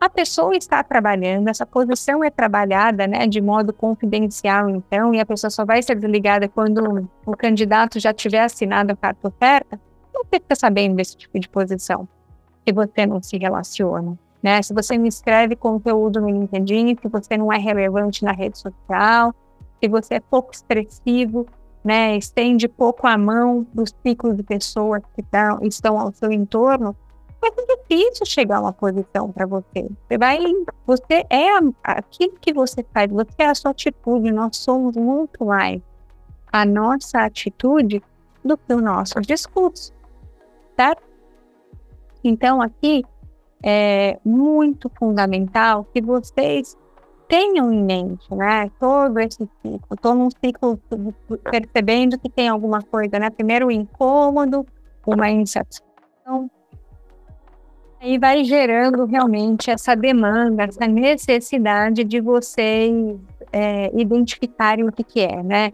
a 0.00 0.10
pessoa 0.10 0.54
está 0.56 0.82
trabalhando, 0.82 1.48
essa 1.48 1.64
posição 1.64 2.22
é 2.22 2.30
trabalhada 2.30 3.06
né, 3.06 3.26
de 3.26 3.40
modo 3.40 3.72
confidencial, 3.72 4.68
então, 4.68 5.14
e 5.14 5.20
a 5.20 5.26
pessoa 5.26 5.50
só 5.50 5.64
vai 5.64 5.82
ser 5.82 5.96
desligada 5.96 6.48
quando 6.48 7.08
o 7.24 7.36
candidato 7.36 7.98
já 7.98 8.12
tiver 8.12 8.40
assinado 8.40 8.92
a 8.92 8.96
carta 8.96 9.28
oferta, 9.28 9.80
não 10.14 10.24
fica 10.24 10.54
sabendo 10.54 10.96
desse 10.96 11.16
tipo 11.16 11.38
de 11.38 11.48
posição, 11.48 12.06
se 12.66 12.72
você 12.72 13.06
não 13.06 13.22
se 13.22 13.38
relaciona. 13.38 14.18
Né? 14.42 14.62
Se 14.62 14.72
você 14.72 14.96
não 14.96 15.06
escreve 15.06 15.56
conteúdo 15.56 16.20
no 16.20 16.28
LinkedIn, 16.28 16.98
se 17.00 17.08
você 17.08 17.36
não 17.36 17.52
é 17.52 17.58
relevante 17.58 18.22
na 18.22 18.32
rede 18.32 18.58
social, 18.58 19.34
se 19.82 19.88
você 19.88 20.14
é 20.14 20.20
pouco 20.20 20.52
expressivo, 20.52 21.46
né, 21.82 22.16
estende 22.16 22.68
pouco 22.68 23.06
a 23.06 23.16
mão 23.16 23.66
dos 23.72 23.94
ciclos 24.04 24.36
de 24.36 24.42
pessoas 24.42 25.02
que 25.14 25.22
tão, 25.22 25.58
estão 25.62 25.98
ao 25.98 26.12
seu 26.12 26.32
entorno, 26.32 26.96
ser 27.52 27.76
difícil 27.76 28.26
chegar 28.26 28.58
a 28.58 28.60
uma 28.60 28.72
posição 28.72 29.30
para 29.32 29.46
você. 29.46 29.88
Você 30.08 30.18
vai, 30.18 30.38
você 30.86 31.24
é 31.30 31.48
aquilo 31.82 32.36
que 32.40 32.52
você 32.52 32.84
faz, 32.92 33.10
você 33.10 33.34
é 33.38 33.46
a 33.46 33.54
sua 33.54 33.70
atitude. 33.70 34.32
Nós 34.32 34.56
somos 34.56 34.96
muito 34.96 35.44
mais 35.44 35.80
a 36.52 36.64
nossa 36.64 37.20
atitude 37.20 38.02
do 38.44 38.56
que 38.56 38.72
o 38.72 38.80
nosso 38.80 39.20
discurso, 39.20 39.92
certo? 40.76 41.02
Então 42.22 42.62
aqui 42.62 43.04
é 43.62 44.18
muito 44.24 44.90
fundamental 44.98 45.84
que 45.92 46.00
vocês 46.00 46.76
tenham 47.28 47.72
em 47.72 47.82
mente, 47.82 48.32
né, 48.32 48.70
todo 48.78 49.18
esse 49.18 49.48
ciclo, 49.60 49.80
estou 49.92 50.14
num 50.14 50.28
ciclo 50.30 50.80
percebendo 51.50 52.16
que 52.18 52.30
tem 52.30 52.48
alguma 52.48 52.80
coisa, 52.82 53.18
né, 53.18 53.30
primeiro 53.30 53.66
o 53.66 53.70
incômodo, 53.70 54.64
uma 55.04 55.28
insatisfação, 55.28 56.48
aí 58.06 58.18
vai 58.18 58.44
gerando 58.44 59.04
realmente 59.04 59.70
essa 59.70 59.96
demanda, 59.96 60.64
essa 60.64 60.86
necessidade 60.86 62.04
de 62.04 62.20
vocês 62.20 63.18
é, 63.52 63.90
identificarem 63.98 64.86
o 64.86 64.92
que, 64.92 65.02
que 65.02 65.20
é, 65.20 65.42
né, 65.42 65.72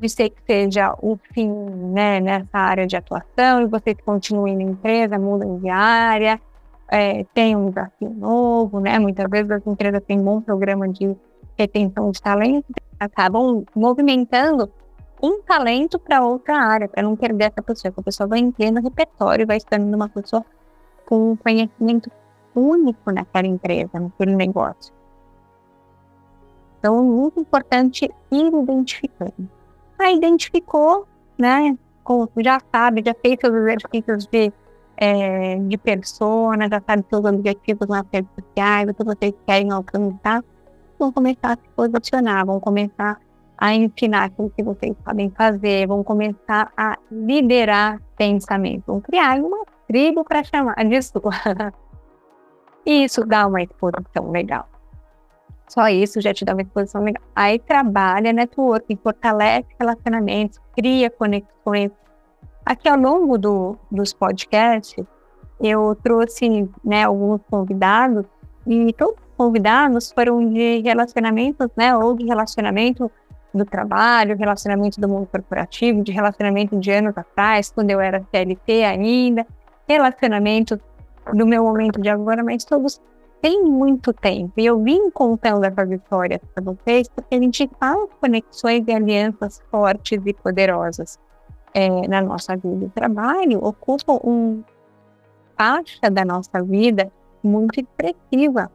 de 0.00 0.08
ser 0.08 0.30
que 0.30 0.42
seja 0.46 0.94
o 1.02 1.18
fim, 1.34 1.50
né, 1.92 2.18
nessa 2.20 2.58
área 2.58 2.86
de 2.86 2.96
atuação, 2.96 3.62
e 3.62 3.66
vocês 3.66 3.96
continuem 4.04 4.56
na 4.56 4.62
empresa, 4.62 5.18
mudem 5.18 5.58
de 5.58 5.68
área, 5.68 6.40
é, 6.88 7.24
tem 7.34 7.54
um 7.54 7.68
desafio 7.68 8.10
novo, 8.10 8.78
né? 8.78 8.98
Muitas 8.98 9.28
vezes 9.28 9.50
as 9.50 9.66
empresas 9.66 10.00
têm 10.06 10.20
um 10.20 10.22
bom 10.22 10.40
programa 10.40 10.88
de 10.88 11.16
retenção 11.58 12.10
de 12.12 12.22
talento, 12.22 12.66
acabam 13.00 13.64
movimentando 13.74 14.70
um 15.20 15.42
talento 15.42 15.98
para 15.98 16.24
outra 16.24 16.56
área, 16.56 16.88
para 16.88 17.02
não 17.02 17.16
perder 17.16 17.46
essa 17.46 17.62
pessoa, 17.62 17.92
que 17.92 18.00
a 18.00 18.02
pessoa 18.02 18.28
vai 18.28 18.38
entrar 18.38 18.70
no 18.70 18.80
repertório, 18.80 19.46
vai 19.46 19.56
estando 19.56 19.92
uma 19.92 20.08
pessoa 20.08 20.44
com 21.06 21.32
um 21.32 21.36
conhecimento 21.36 22.10
único 22.54 23.10
naquela 23.10 23.46
empresa, 23.46 23.98
naquele 23.98 24.34
negócio. 24.34 24.92
Então, 26.78 27.02
muito 27.02 27.40
importante 27.40 28.10
ir 28.30 28.46
identificando. 28.46 29.50
Aí 29.98 30.16
identificou, 30.16 31.06
né? 31.38 31.76
Já 32.36 32.60
sabe, 32.72 33.02
já 33.04 33.14
fez 33.14 33.36
seus 33.40 33.54
exercícios 33.54 34.26
de 34.26 34.52
é, 34.96 35.56
de 35.56 35.76
persona, 35.76 36.68
já 36.68 36.80
sabe 36.80 37.04
seus 37.10 37.24
objetivos 37.24 37.86
nas 37.88 38.04
redes 38.12 38.30
sociais, 38.34 38.88
o 38.88 38.94
que 38.94 39.04
vocês 39.04 39.34
querem 39.46 39.70
alcançar, 39.70 40.42
vão 40.98 41.12
começar 41.12 41.52
a 41.52 41.56
se 41.56 41.68
posicionar, 41.74 42.46
vão 42.46 42.58
começar 42.58 43.20
a 43.58 43.74
ensinar 43.74 44.24
aquilo 44.24 44.50
que 44.50 44.62
vocês 44.62 44.94
podem 45.04 45.30
fazer, 45.30 45.86
vão 45.86 46.02
começar 46.02 46.72
a 46.76 46.98
liderar 47.10 48.00
pensamento, 48.16 48.84
vão 48.86 49.00
criar 49.00 49.38
uma 49.38 49.64
tribo 49.86 50.24
para 50.24 50.44
chamar 50.44 50.76
de 50.84 51.02
sua. 51.02 51.32
Isso 52.84 53.24
dá 53.24 53.46
uma 53.46 53.62
exposição 53.62 54.30
legal. 54.30 54.68
Só 55.68 55.88
isso 55.88 56.20
já 56.20 56.32
te 56.32 56.44
dá 56.44 56.52
uma 56.52 56.62
exposição 56.62 57.02
legal. 57.02 57.20
Aí 57.34 57.58
trabalha 57.58 58.32
networking, 58.32 58.96
fortalece 59.02 59.66
relacionamentos, 59.80 60.60
cria 60.76 61.10
conexões, 61.10 61.90
Aqui 62.66 62.88
ao 62.88 62.98
longo 62.98 63.38
do, 63.38 63.78
dos 63.88 64.12
podcasts, 64.12 65.04
eu 65.60 65.96
trouxe 66.02 66.68
né, 66.84 67.04
alguns 67.04 67.40
convidados, 67.48 68.26
e 68.66 68.92
todos 68.94 69.14
os 69.14 69.36
convidados 69.36 70.10
foram 70.10 70.52
de 70.52 70.80
relacionamentos, 70.80 71.68
né, 71.76 71.96
ou 71.96 72.16
de 72.16 72.24
relacionamento 72.24 73.08
do 73.54 73.64
trabalho, 73.64 74.36
relacionamento 74.36 75.00
do 75.00 75.08
mundo 75.08 75.28
corporativo, 75.28 76.02
de 76.02 76.10
relacionamento 76.10 76.76
de 76.76 76.90
anos 76.90 77.16
atrás, 77.16 77.70
quando 77.70 77.92
eu 77.92 78.00
era 78.00 78.26
CLT 78.32 78.82
ainda, 78.82 79.46
relacionamento 79.88 80.80
do 81.34 81.46
meu 81.46 81.64
momento 81.64 82.00
de 82.00 82.08
agora, 82.08 82.42
mas 82.42 82.64
todos 82.64 83.00
têm 83.40 83.62
muito 83.62 84.12
tempo. 84.12 84.52
E 84.56 84.66
eu 84.66 84.82
vim 84.82 85.10
contando 85.10 85.64
essa 85.64 85.82
história 85.94 86.40
para 86.54 86.64
vocês 86.64 87.08
porque 87.08 87.34
a 87.34 87.38
gente 87.38 87.70
faz 87.78 88.08
conexões 88.20 88.84
e 88.86 88.92
alianças 88.92 89.62
fortes 89.70 90.20
e 90.24 90.34
poderosas 90.34 91.18
é, 91.74 92.08
na 92.08 92.22
nossa 92.22 92.56
vida. 92.56 92.86
O 92.86 92.90
trabalho 92.90 93.62
ocupa 93.62 94.14
um 94.24 94.62
faixa 95.56 96.10
da 96.10 96.24
nossa 96.24 96.62
vida 96.62 97.10
muito 97.42 97.80
expressiva, 97.80 98.70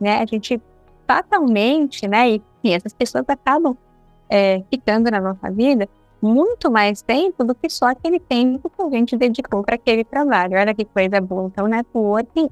né? 0.00 0.20
A 0.20 0.26
gente 0.26 0.60
fatalmente, 1.06 2.06
né? 2.06 2.30
E, 2.30 2.42
e 2.64 2.72
essas 2.72 2.92
pessoas 2.92 3.24
acabam 3.28 3.76
é, 4.28 4.62
ficando 4.70 5.10
na 5.10 5.20
nossa 5.20 5.50
vida 5.50 5.88
muito 6.22 6.70
mais 6.70 7.02
tempo 7.02 7.42
do 7.42 7.54
que 7.54 7.68
só 7.68 7.86
aquele 7.86 8.20
tempo 8.20 8.70
que 8.70 8.80
a 8.80 8.90
gente 8.90 9.16
dedicou 9.16 9.64
para 9.64 9.74
aquele 9.74 10.04
trabalho. 10.04 10.56
Olha 10.56 10.72
que 10.72 10.84
coisa 10.84 11.20
boa. 11.20 11.48
Então, 11.48 11.66
networking 11.66 12.48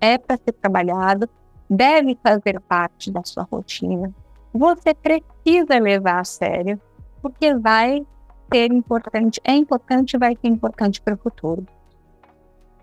é 0.00 0.18
para 0.18 0.36
ser 0.36 0.52
trabalhado, 0.52 1.28
deve 1.70 2.18
fazer 2.20 2.60
parte 2.60 3.12
da 3.12 3.22
sua 3.24 3.46
rotina. 3.50 4.12
Você 4.52 4.92
precisa 4.92 5.78
levar 5.80 6.18
a 6.20 6.24
sério, 6.24 6.80
porque 7.22 7.54
vai 7.54 8.04
ser 8.52 8.72
importante, 8.72 9.40
é 9.44 9.54
importante 9.54 10.18
vai 10.18 10.36
ser 10.36 10.48
importante 10.48 11.00
para 11.00 11.14
o 11.14 11.18
futuro. 11.18 11.64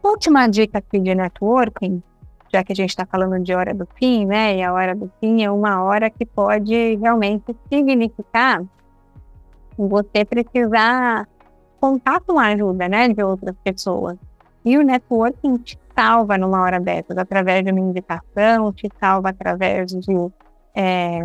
Última 0.01 0.47
dica 0.47 0.77
aqui 0.77 0.99
de 0.99 1.13
networking, 1.13 2.01
já 2.51 2.63
que 2.63 2.71
a 2.71 2.75
gente 2.75 2.89
está 2.89 3.05
falando 3.05 3.43
de 3.43 3.53
hora 3.53 3.73
do 3.73 3.85
fim, 3.95 4.25
né? 4.25 4.57
E 4.57 4.63
a 4.63 4.73
hora 4.73 4.95
do 4.95 5.11
fim 5.19 5.43
é 5.43 5.51
uma 5.51 5.83
hora 5.83 6.09
que 6.09 6.25
pode 6.25 6.95
realmente 6.95 7.55
significar 7.71 8.63
você 9.87 10.25
precisar 10.25 11.27
contar 11.79 12.19
com 12.21 12.37
a 12.37 12.47
ajuda, 12.47 12.89
né, 12.89 13.07
de 13.07 13.23
outras 13.23 13.55
pessoas. 13.63 14.17
E 14.65 14.77
o 14.77 14.83
networking 14.83 15.57
te 15.57 15.79
salva 15.95 16.37
numa 16.37 16.61
hora 16.61 16.79
dessas, 16.79 17.17
através 17.17 17.63
de 17.63 17.71
uma 17.71 17.79
indicação, 17.79 18.73
te 18.73 18.89
salva 18.99 19.29
através 19.29 19.91
de 19.91 20.31
é, 20.75 21.19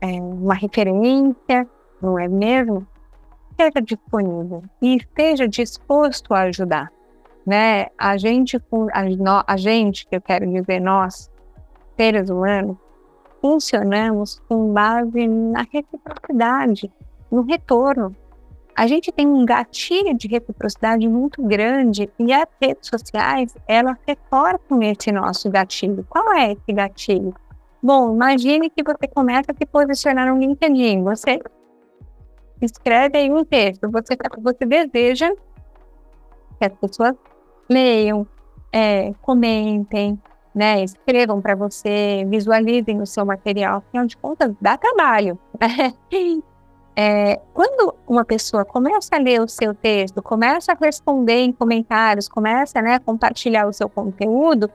é, 0.00 0.06
uma 0.20 0.54
referência, 0.54 1.66
não 2.02 2.18
é 2.18 2.28
mesmo? 2.28 2.86
esteja 3.54 3.80
disponível 3.80 4.62
e 4.82 4.96
esteja 4.96 5.48
disposto 5.48 6.34
a 6.34 6.42
ajudar. 6.42 6.90
Né? 7.46 7.86
A 7.98 8.16
gente, 8.16 8.56
a, 8.92 9.44
a 9.46 9.56
gente, 9.56 10.06
que 10.06 10.16
eu 10.16 10.20
quero 10.20 10.46
dizer 10.50 10.80
nós, 10.80 11.30
seres 11.96 12.30
humanos, 12.30 12.76
funcionamos 13.40 14.40
com 14.48 14.72
base 14.72 15.26
na 15.26 15.66
reciprocidade, 15.70 16.90
no 17.34 17.42
retorno. 17.42 18.14
A 18.76 18.86
gente 18.86 19.12
tem 19.12 19.26
um 19.26 19.44
gatilho 19.44 20.16
de 20.16 20.26
reciprocidade 20.26 21.06
muito 21.08 21.42
grande 21.42 22.10
e 22.18 22.32
as 22.32 22.46
redes 22.60 22.88
sociais, 22.88 23.54
elas 23.68 23.96
reforçam 24.06 24.82
esse 24.82 25.12
nosso 25.12 25.50
gatilho. 25.50 26.04
Qual 26.08 26.32
é 26.32 26.52
esse 26.52 26.72
gatilho? 26.72 27.34
Bom, 27.82 28.14
imagine 28.14 28.70
que 28.70 28.82
você 28.82 29.06
começa 29.06 29.52
a 29.52 29.54
se 29.54 29.66
posicionar 29.66 30.32
no 30.32 30.40
LinkedIn. 30.40 31.04
Você 31.04 31.40
escreve 32.60 33.18
aí 33.18 33.30
um 33.30 33.44
texto. 33.44 33.88
Você, 33.90 34.16
você 34.38 34.64
deseja 34.64 35.30
que 36.58 36.64
as 36.64 36.72
pessoas 36.72 37.14
leiam, 37.68 38.26
é, 38.72 39.12
comentem, 39.22 40.20
né, 40.52 40.82
escrevam 40.82 41.40
para 41.40 41.54
você, 41.54 42.24
visualizem 42.28 43.00
o 43.00 43.06
seu 43.06 43.24
material. 43.24 43.78
Afinal 43.78 44.06
de 44.06 44.16
contas, 44.16 44.52
dá 44.60 44.76
trabalho. 44.76 45.38
É, 46.96 47.40
quando 47.52 47.94
uma 48.06 48.24
pessoa 48.24 48.64
começa 48.64 49.16
a 49.16 49.18
ler 49.18 49.40
o 49.40 49.48
seu 49.48 49.74
texto, 49.74 50.22
começa 50.22 50.72
a 50.72 50.76
responder 50.80 51.40
em 51.40 51.52
comentários, 51.52 52.28
começa 52.28 52.80
né, 52.80 52.94
a 52.94 53.00
compartilhar 53.00 53.66
o 53.66 53.72
seu 53.72 53.88
conteúdo, 53.88 54.70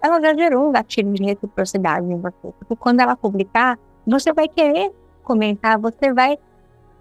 ela 0.00 0.20
já 0.20 0.32
gerou 0.34 0.68
um 0.68 0.72
gatilho 0.72 1.12
de 1.12 1.24
reciprocidade 1.24 2.06
em 2.06 2.16
você. 2.16 2.52
Porque 2.58 2.74
quando 2.76 3.00
ela 3.00 3.16
publicar, 3.16 3.78
você 4.06 4.32
vai 4.32 4.48
querer 4.48 4.92
comentar, 5.22 5.78
você 5.78 6.12
vai 6.12 6.38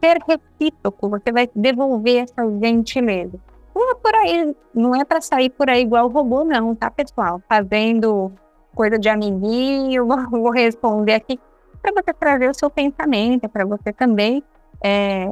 ser 0.04 0.18
recíproco, 0.28 1.10
você 1.10 1.32
vai 1.32 1.50
devolver 1.56 2.24
essa 2.24 2.44
gentileza. 2.60 3.40
Não 3.74 3.92
é 3.92 3.96
por 3.96 4.16
aí, 4.16 4.56
não 4.74 4.96
é 4.96 5.06
para 5.06 5.22
sair 5.22 5.50
por 5.50 5.70
aí 5.70 5.84
igual 5.84 6.10
robô, 6.10 6.44
não, 6.44 6.76
tá, 6.76 6.92
pessoal? 6.92 7.42
Fazendo 7.48 8.34
coisa 8.76 9.00
de 9.00 9.08
amiguinho, 9.08 10.08
vou 10.30 10.52
responder 10.52 11.14
aqui, 11.14 11.40
para 11.82 11.94
você 11.94 12.12
trazer 12.14 12.50
o 12.50 12.54
seu 12.54 12.70
pensamento, 12.70 13.48
para 13.48 13.66
você 13.66 13.94
também 13.94 14.44
é, 14.84 15.26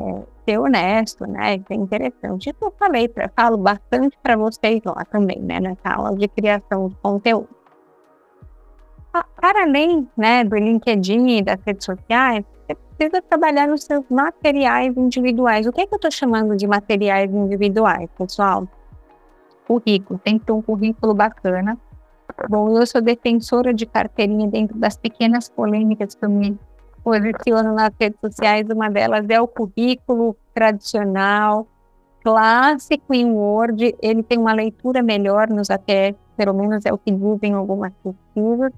ser 0.45 0.59
honesto, 0.59 1.25
né? 1.27 1.55
Isso 1.55 1.65
é 1.69 1.75
interessante. 1.75 2.49
Isso 2.49 2.59
eu 2.61 2.73
falei, 2.77 3.07
pra, 3.07 3.29
falo 3.29 3.57
bastante 3.57 4.17
para 4.21 4.35
vocês 4.35 4.81
lá 4.85 5.03
também, 5.05 5.39
né? 5.39 5.59
Nessa 5.59 5.89
aula 5.89 6.15
de 6.15 6.27
criação 6.27 6.89
de 6.89 6.95
conteúdo. 6.97 7.49
Para 9.11 9.63
além 9.63 10.09
né, 10.17 10.43
do 10.43 10.55
LinkedIn 10.57 11.37
e 11.37 11.41
das 11.41 11.59
redes 11.65 11.85
sociais, 11.85 12.43
precisa 12.97 13.21
trabalhar 13.21 13.67
nos 13.67 13.83
seus 13.83 14.03
materiais 14.09 14.95
individuais. 14.97 15.65
O 15.65 15.71
que 15.71 15.81
é 15.81 15.87
que 15.87 15.93
eu 15.93 15.97
estou 15.97 16.11
chamando 16.11 16.55
de 16.55 16.67
materiais 16.67 17.31
individuais, 17.31 18.09
pessoal? 18.17 18.67
Currículo. 19.67 20.19
Tem 20.19 20.37
que 20.37 20.45
ter 20.45 20.51
um 20.51 20.61
currículo 20.61 21.13
bacana. 21.13 21.77
Bom, 22.49 22.77
eu 22.77 22.85
sou 22.85 23.01
defensora 23.01 23.73
de 23.73 23.85
carteirinha 23.85 24.47
dentro 24.47 24.77
das 24.77 24.97
pequenas 24.97 25.47
polêmicas 25.47 26.15
que 26.15 26.25
eu 26.25 26.29
me 26.29 26.59
posiciono 27.05 27.75
nas 27.75 27.91
redes 27.99 28.19
sociais. 28.19 28.65
Uma 28.67 28.89
delas 28.89 29.29
é 29.29 29.39
o 29.39 29.47
currículo 29.47 30.35
tradicional, 30.55 31.67
clássico 32.23 33.13
em 33.13 33.31
Word. 33.31 33.95
Ele 34.01 34.23
tem 34.23 34.39
uma 34.39 34.53
leitura 34.53 35.03
melhor 35.03 35.47
nos 35.47 35.69
ATS, 35.69 36.15
pelo 36.35 36.55
menos 36.55 36.83
é 36.83 36.91
o 36.91 36.97
que 36.97 37.11
dizem 37.11 37.53
algumas 37.53 37.93
pesquisas. 38.03 38.73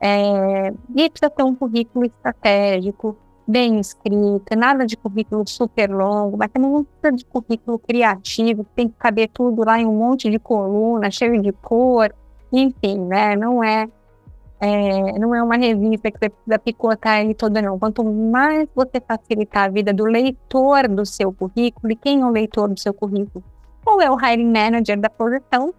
É, 0.00 0.72
e 0.94 1.10
precisa 1.10 1.28
ter 1.28 1.42
um 1.42 1.56
currículo 1.56 2.06
estratégico, 2.06 3.16
bem 3.44 3.80
escrita, 3.80 4.54
nada 4.54 4.86
de 4.86 4.96
currículo 4.96 5.42
super 5.44 5.90
longo, 5.90 6.36
mas 6.36 6.48
também 6.52 6.70
não 6.70 6.84
precisa 6.84 7.16
de 7.16 7.24
currículo 7.24 7.80
criativo, 7.80 8.64
tem 8.76 8.88
que 8.88 8.94
caber 8.96 9.28
tudo 9.30 9.64
lá 9.64 9.80
em 9.80 9.86
um 9.86 9.96
monte 9.96 10.30
de 10.30 10.38
coluna, 10.38 11.10
cheio 11.10 11.42
de 11.42 11.50
cor, 11.50 12.14
enfim, 12.52 12.98
né? 12.98 13.34
Não 13.34 13.64
é, 13.64 13.88
é, 14.60 15.18
não 15.18 15.34
é 15.34 15.42
uma 15.42 15.56
revista 15.56 16.10
que 16.10 16.18
você 16.18 16.28
precisa 16.28 16.58
picotar 16.58 17.20
ele 17.20 17.34
toda, 17.34 17.62
não. 17.62 17.78
Quanto 17.78 18.04
mais 18.04 18.68
você 18.74 19.00
facilitar 19.00 19.64
a 19.64 19.68
vida 19.68 19.92
do 19.92 20.04
leitor 20.04 20.88
do 20.88 21.06
seu 21.06 21.32
currículo, 21.32 21.92
e 21.92 21.96
quem 21.96 22.20
é 22.20 22.24
o 22.24 22.30
leitor 22.30 22.68
do 22.68 22.78
seu 22.78 22.92
currículo? 22.92 23.44
Ou 23.86 24.00
é 24.00 24.10
o 24.10 24.18
hiring 24.18 24.52
manager 24.52 24.98
da 24.98 25.08
posição, 25.08 25.72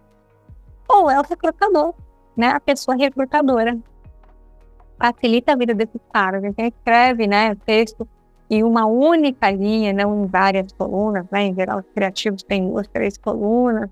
ou 0.88 1.10
é 1.10 1.18
o 1.18 1.22
recrutador, 1.22 1.94
né? 2.36 2.48
A 2.48 2.60
pessoa 2.60 2.96
recrutadora. 2.96 3.78
Facilita 4.98 5.52
a 5.52 5.56
vida 5.56 5.74
desses 5.74 6.00
caras. 6.12 6.42
Então, 6.44 6.66
escreve, 6.66 7.26
né, 7.26 7.54
texto 7.66 8.06
em 8.50 8.64
uma 8.64 8.84
única 8.86 9.50
linha, 9.50 9.92
não 9.92 10.24
em 10.24 10.26
várias 10.26 10.72
colunas, 10.72 11.26
né? 11.30 11.42
Em 11.42 11.54
geral, 11.54 11.78
os 11.80 11.86
criativos 11.94 12.42
têm 12.42 12.68
duas, 12.68 12.88
três 12.88 13.16
colunas 13.16 13.90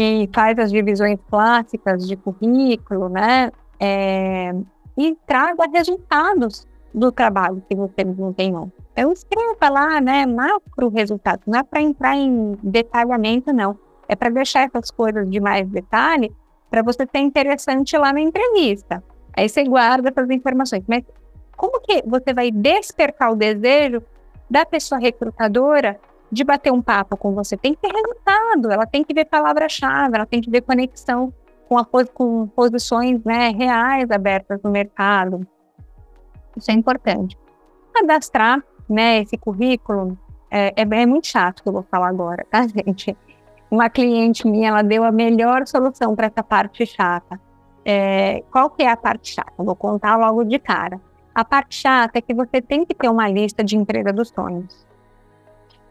que 0.00 0.30
faz 0.34 0.58
as 0.58 0.72
divisões 0.72 1.18
clássicas 1.28 2.08
de 2.08 2.16
currículo, 2.16 3.10
né? 3.10 3.52
É, 3.78 4.50
e 4.96 5.14
traga 5.26 5.68
resultados 5.70 6.66
do 6.94 7.12
trabalho 7.12 7.62
que 7.68 7.76
você 7.76 8.02
desempenhou. 8.02 8.72
Eu 8.96 9.12
escreva 9.12 9.68
lá, 9.68 10.00
né, 10.00 10.24
macro 10.24 10.88
resultados, 10.88 11.44
não 11.46 11.58
é 11.58 11.62
para 11.62 11.82
entrar 11.82 12.16
em 12.16 12.56
detalhamento, 12.62 13.52
não. 13.52 13.78
É 14.08 14.16
para 14.16 14.30
deixar 14.30 14.66
essas 14.66 14.90
coisas 14.90 15.30
de 15.30 15.38
mais 15.38 15.68
detalhe 15.68 16.32
para 16.70 16.82
você 16.82 17.06
ser 17.06 17.18
interessante 17.18 17.94
lá 17.98 18.10
na 18.10 18.22
entrevista. 18.22 19.04
Aí 19.36 19.50
você 19.50 19.64
guarda 19.64 20.08
essas 20.08 20.30
informações. 20.30 20.82
Mas 20.88 21.04
como 21.58 21.78
que 21.82 22.02
você 22.06 22.32
vai 22.32 22.50
despertar 22.50 23.32
o 23.32 23.36
desejo 23.36 24.02
da 24.48 24.64
pessoa 24.64 24.98
recrutadora 24.98 26.00
de 26.30 26.44
bater 26.44 26.72
um 26.72 26.80
papo 26.80 27.16
com 27.16 27.34
você. 27.34 27.56
Tem 27.56 27.74
que 27.74 27.80
ter 27.80 27.92
resultado, 27.92 28.70
ela 28.70 28.86
tem 28.86 29.02
que 29.02 29.12
ver 29.12 29.24
palavra-chave, 29.24 30.14
ela 30.14 30.26
tem 30.26 30.40
que 30.40 30.50
ver 30.50 30.60
conexão 30.62 31.32
com, 31.68 31.78
a, 31.78 31.84
com 32.12 32.46
posições 32.48 33.22
né, 33.24 33.50
reais 33.50 34.10
abertas 34.10 34.60
no 34.62 34.70
mercado. 34.70 35.46
Isso 36.56 36.70
é 36.70 36.74
importante. 36.74 37.38
Cadastrar 37.92 38.62
né, 38.88 39.20
esse 39.20 39.36
currículo 39.36 40.18
é, 40.50 40.72
é, 40.76 40.82
é 40.82 41.06
muito 41.06 41.26
chato 41.26 41.62
que 41.62 41.68
eu 41.68 41.72
vou 41.72 41.84
falar 41.90 42.08
agora, 42.08 42.44
tá, 42.50 42.66
gente? 42.68 43.16
Uma 43.70 43.88
cliente 43.88 44.46
minha, 44.48 44.70
ela 44.70 44.82
deu 44.82 45.04
a 45.04 45.12
melhor 45.12 45.66
solução 45.66 46.16
para 46.16 46.26
essa 46.26 46.42
parte 46.42 46.84
chata. 46.84 47.40
É, 47.84 48.42
qual 48.50 48.68
que 48.70 48.82
é 48.82 48.90
a 48.90 48.96
parte 48.96 49.32
chata? 49.32 49.52
Eu 49.56 49.64
vou 49.64 49.76
contar 49.76 50.16
logo 50.16 50.44
de 50.44 50.58
cara. 50.58 51.00
A 51.32 51.44
parte 51.44 51.76
chata 51.76 52.18
é 52.18 52.20
que 52.20 52.34
você 52.34 52.60
tem 52.60 52.84
que 52.84 52.94
ter 52.94 53.08
uma 53.08 53.28
lista 53.28 53.62
de 53.62 53.76
empresa 53.76 54.12
dos 54.12 54.28
sonhos. 54.30 54.89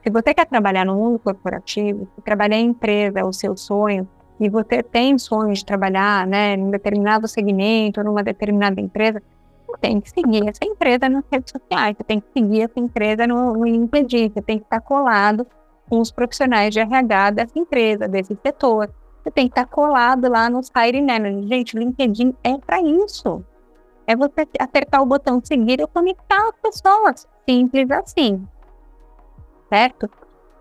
Se 0.01 0.09
você 0.09 0.33
quer 0.33 0.45
trabalhar 0.45 0.85
no 0.85 0.95
mundo 0.95 1.19
corporativo, 1.19 2.07
se 2.15 2.21
trabalhar 2.21 2.57
em 2.57 2.67
empresa 2.67 3.19
é 3.19 3.23
o 3.23 3.33
seu 3.33 3.57
sonho, 3.57 4.07
e 4.39 4.49
você 4.49 4.81
tem 4.81 5.17
sonho 5.17 5.53
de 5.53 5.65
trabalhar 5.65 6.25
né, 6.25 6.55
em 6.55 6.63
um 6.63 6.71
determinado 6.71 7.27
segmento, 7.27 8.01
numa 8.01 8.23
determinada 8.23 8.79
empresa, 8.79 9.21
você 9.67 9.77
tem 9.81 9.99
que 9.99 10.09
seguir 10.09 10.47
essa 10.47 10.63
empresa 10.63 11.09
nas 11.09 11.25
redes 11.29 11.51
sociais, 11.51 11.95
você 11.97 12.03
tem 12.05 12.21
que 12.21 12.27
seguir 12.31 12.61
essa 12.61 12.79
empresa 12.79 13.27
no, 13.27 13.53
no 13.53 13.65
LinkedIn, 13.65 14.29
você 14.29 14.41
tem 14.41 14.57
que 14.57 14.63
estar 14.63 14.79
colado 14.79 15.45
com 15.89 15.99
os 15.99 16.11
profissionais 16.11 16.73
de 16.73 16.79
RH 16.79 17.31
dessa 17.31 17.59
empresa, 17.59 18.07
desse 18.07 18.37
setor. 18.41 18.89
Você 19.21 19.31
tem 19.31 19.47
que 19.47 19.51
estar 19.51 19.65
colado 19.65 20.29
lá 20.29 20.49
nos 20.49 20.71
hiring 20.75 21.05
managers. 21.05 21.49
Gente, 21.49 21.75
o 21.75 21.79
LinkedIn 21.79 22.33
é 22.41 22.57
para 22.57 22.81
isso. 22.81 23.43
É 24.07 24.15
você 24.15 24.47
apertar 24.59 25.01
o 25.01 25.05
botão 25.05 25.41
seguir 25.43 25.81
e 25.81 25.87
conectar 25.87 26.47
as 26.47 26.55
pessoas. 26.61 27.27
Simples 27.45 27.91
assim 27.91 28.47
certo? 29.69 30.09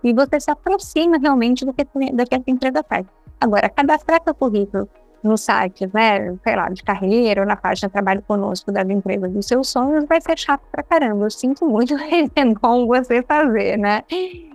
E 0.02 0.12
você 0.12 0.38
se 0.38 0.50
aproxima 0.50 1.18
realmente 1.18 1.64
do 1.64 1.72
que, 1.72 1.84
do 1.84 2.24
que 2.24 2.34
essa 2.34 2.44
empresa 2.50 2.84
faz. 2.88 3.06
Agora, 3.40 3.68
cadastrar 3.68 4.22
seu 4.22 4.34
currículo 4.34 4.88
no 5.22 5.36
site, 5.36 5.88
né, 5.92 6.36
sei 6.44 6.56
lá, 6.56 6.68
de 6.68 6.82
carreira 6.82 7.40
ou 7.40 7.46
na 7.46 7.56
página 7.56 7.88
Trabalho 7.88 8.22
Conosco 8.22 8.70
das 8.70 8.88
empresas 8.88 9.30
dos 9.32 9.46
seus 9.46 9.68
sonhos 9.68 10.04
vai 10.06 10.20
ser 10.20 10.38
chato 10.38 10.62
pra 10.70 10.82
caramba. 10.82 11.24
Eu 11.24 11.30
sinto 11.30 11.66
muito, 11.66 11.94
bom 12.60 12.86
você 12.86 13.22
fazer, 13.22 13.76
né? 13.76 14.04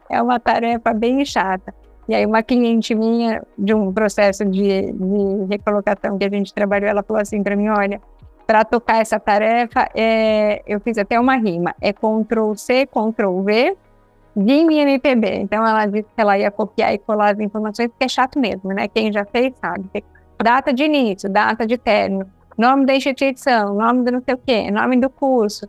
É 0.10 0.22
uma 0.22 0.40
tarefa 0.40 0.94
bem 0.94 1.26
chata. 1.26 1.74
E 2.08 2.16
aí 2.16 2.26
uma 2.26 2.44
cliente 2.44 2.94
minha, 2.94 3.42
de 3.58 3.74
um 3.74 3.92
processo 3.94 4.46
de, 4.46 4.92
de 4.92 5.46
recolocação 5.50 6.18
que 6.18 6.26
a 6.26 6.30
gente 6.30 6.54
trabalhou, 6.54 6.90
ela 6.90 7.04
falou 7.04 7.22
assim 7.22 7.42
para 7.42 7.56
mim, 7.56 7.70
olha, 7.70 8.02
para 8.46 8.66
tocar 8.66 9.02
essa 9.02 9.20
tarefa, 9.20 9.90
é, 9.96 10.62
eu 10.68 10.80
fiz 10.82 10.98
até 10.98 11.20
uma 11.20 11.38
rima, 11.38 11.74
é 11.80 11.94
Ctrl 11.94 12.54
C, 12.56 12.86
Ctrl 14.34 14.42
V, 14.42 14.46
Vim 14.46 14.72
e 14.72 14.80
MPB. 14.80 15.36
Então 15.36 15.66
ela 15.66 15.86
disse 15.86 16.04
que 16.04 16.22
ela 16.22 16.38
ia 16.38 16.52
copiar 16.52 16.94
e 16.94 16.98
colar 16.98 17.34
as 17.34 17.40
informações, 17.40 17.90
porque 17.90 18.06
é 18.06 18.08
chato 18.08 18.40
mesmo, 18.40 18.74
né? 18.74 18.88
Quem 18.88 19.12
já 19.12 19.26
fez 19.26 19.54
sabe. 19.60 20.04
Data 20.42 20.74
de 20.74 20.84
início, 20.84 21.30
data 21.30 21.66
de 21.66 21.78
término, 21.78 22.26
nome 22.58 22.86
da 22.86 22.96
instituição, 22.96 23.76
nome 23.76 24.04
do 24.04 24.12
não 24.12 24.22
sei 24.22 24.34
o 24.34 24.38
quê, 24.38 24.72
nome 24.72 25.00
do 25.00 25.10
curso. 25.10 25.68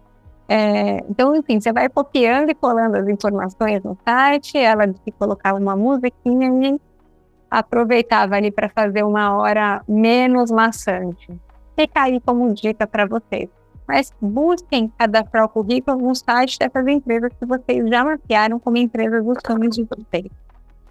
É, 0.48 0.98
então, 1.08 1.34
enfim, 1.34 1.60
você 1.60 1.72
vai 1.72 1.88
copiando 1.88 2.50
e 2.50 2.54
colando 2.54 2.96
as 2.96 3.08
informações 3.08 3.82
no 3.82 3.96
site, 4.04 4.58
ela 4.58 4.86
disse 4.86 5.00
que 5.04 5.12
colocava 5.12 5.58
uma 5.58 5.76
musiquinha 5.76 6.48
e 6.68 6.80
aproveitava 7.50 8.34
ali 8.34 8.50
para 8.50 8.68
fazer 8.68 9.04
uma 9.04 9.36
hora 9.36 9.82
menos 9.88 10.50
maçante. 10.50 11.28
Fica 11.78 12.02
aí 12.02 12.20
como 12.20 12.52
dica 12.52 12.86
para 12.86 13.06
vocês 13.06 13.48
mas 13.86 14.12
busquem 14.20 14.88
cadastrar 14.98 15.44
o 15.44 15.48
currículo 15.48 15.98
no 15.98 16.14
site 16.14 16.58
dessas 16.58 16.86
empresas 16.86 17.32
que 17.38 17.46
vocês 17.46 17.88
já 17.88 18.04
mapearam 18.04 18.58
como 18.58 18.76
empresas 18.76 19.24
dos 19.24 19.38
sonhos 19.46 19.76
de 19.76 19.84
vocês. 19.84 20.30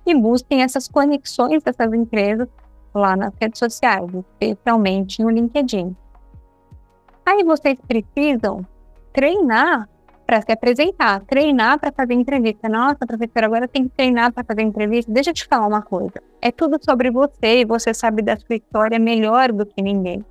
E 0.06 0.16
busquem 0.16 0.62
essas 0.62 0.88
conexões 0.88 1.64
dessas 1.64 1.94
empresas 1.94 2.48
lá 2.94 3.16
nas 3.16 3.34
redes 3.40 3.60
sociais, 3.60 4.10
especialmente 4.40 5.22
no 5.22 5.30
LinkedIn. 5.30 5.96
Aí 7.26 7.44
vocês 7.44 7.78
precisam 7.88 8.66
treinar 9.14 9.88
para 10.26 10.42
se 10.42 10.52
apresentar, 10.52 11.22
treinar 11.22 11.80
para 11.80 11.92
fazer 11.92 12.14
entrevista. 12.14 12.70
Nossa, 12.70 13.06
professora, 13.06 13.46
agora 13.46 13.68
tem 13.68 13.84
que 13.84 13.96
treinar 13.96 14.32
para 14.32 14.44
fazer 14.44 14.62
entrevista. 14.62 15.12
Deixa 15.12 15.30
eu 15.30 15.34
te 15.34 15.46
falar 15.46 15.68
uma 15.68 15.82
coisa. 15.82 16.22
É 16.42 16.52
tudo 16.52 16.78
sobre 16.84 17.12
você 17.12 17.62
e 17.62 17.66
você 17.66 17.94
sabe 17.94 18.22
da 18.22 18.38
sua 18.38 18.56
história 18.56 19.00
melhor 19.00 19.52
do 19.52 19.66
que 19.66 19.82
ninguém. 19.82 20.24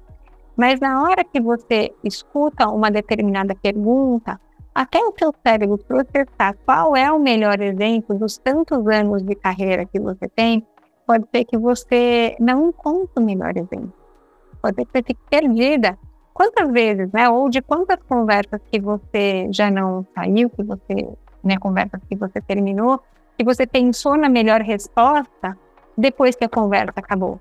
Mas 0.56 0.80
na 0.80 1.02
hora 1.02 1.24
que 1.24 1.40
você 1.40 1.92
escuta 2.04 2.68
uma 2.68 2.90
determinada 2.90 3.54
pergunta, 3.54 4.40
até 4.74 4.98
o 4.98 5.12
seu 5.18 5.32
cérebro 5.46 5.78
processar 5.78 6.54
qual 6.64 6.96
é 6.96 7.10
o 7.12 7.18
melhor 7.18 7.60
exemplo 7.60 8.18
dos 8.18 8.38
tantos 8.38 8.86
anos 8.86 9.22
de 9.22 9.34
carreira 9.34 9.84
que 9.84 10.00
você 10.00 10.28
tem, 10.28 10.66
pode 11.06 11.26
ser 11.34 11.44
que 11.44 11.58
você 11.58 12.36
não 12.40 12.68
encontre 12.68 13.12
o 13.16 13.20
melhor 13.20 13.56
exemplo. 13.56 13.92
Pode 14.62 14.76
ser 14.76 14.84
que 14.84 14.92
você 14.92 15.02
fique 15.02 15.20
perdida. 15.28 15.98
Quantas 16.32 16.70
vezes, 16.70 17.10
né? 17.12 17.28
Ou 17.28 17.50
de 17.50 17.60
quantas 17.60 17.98
conversas 18.08 18.60
que 18.70 18.80
você 18.80 19.48
já 19.50 19.70
não 19.70 20.06
saiu, 20.14 20.48
que 20.48 20.62
você, 20.62 21.08
né, 21.44 21.58
conversas 21.58 22.00
que 22.08 22.16
você 22.16 22.40
terminou, 22.40 23.00
que 23.36 23.44
você 23.44 23.66
pensou 23.66 24.16
na 24.16 24.28
melhor 24.28 24.62
resposta 24.62 25.58
depois 25.96 26.34
que 26.34 26.44
a 26.44 26.48
conversa 26.48 26.94
acabou. 26.96 27.38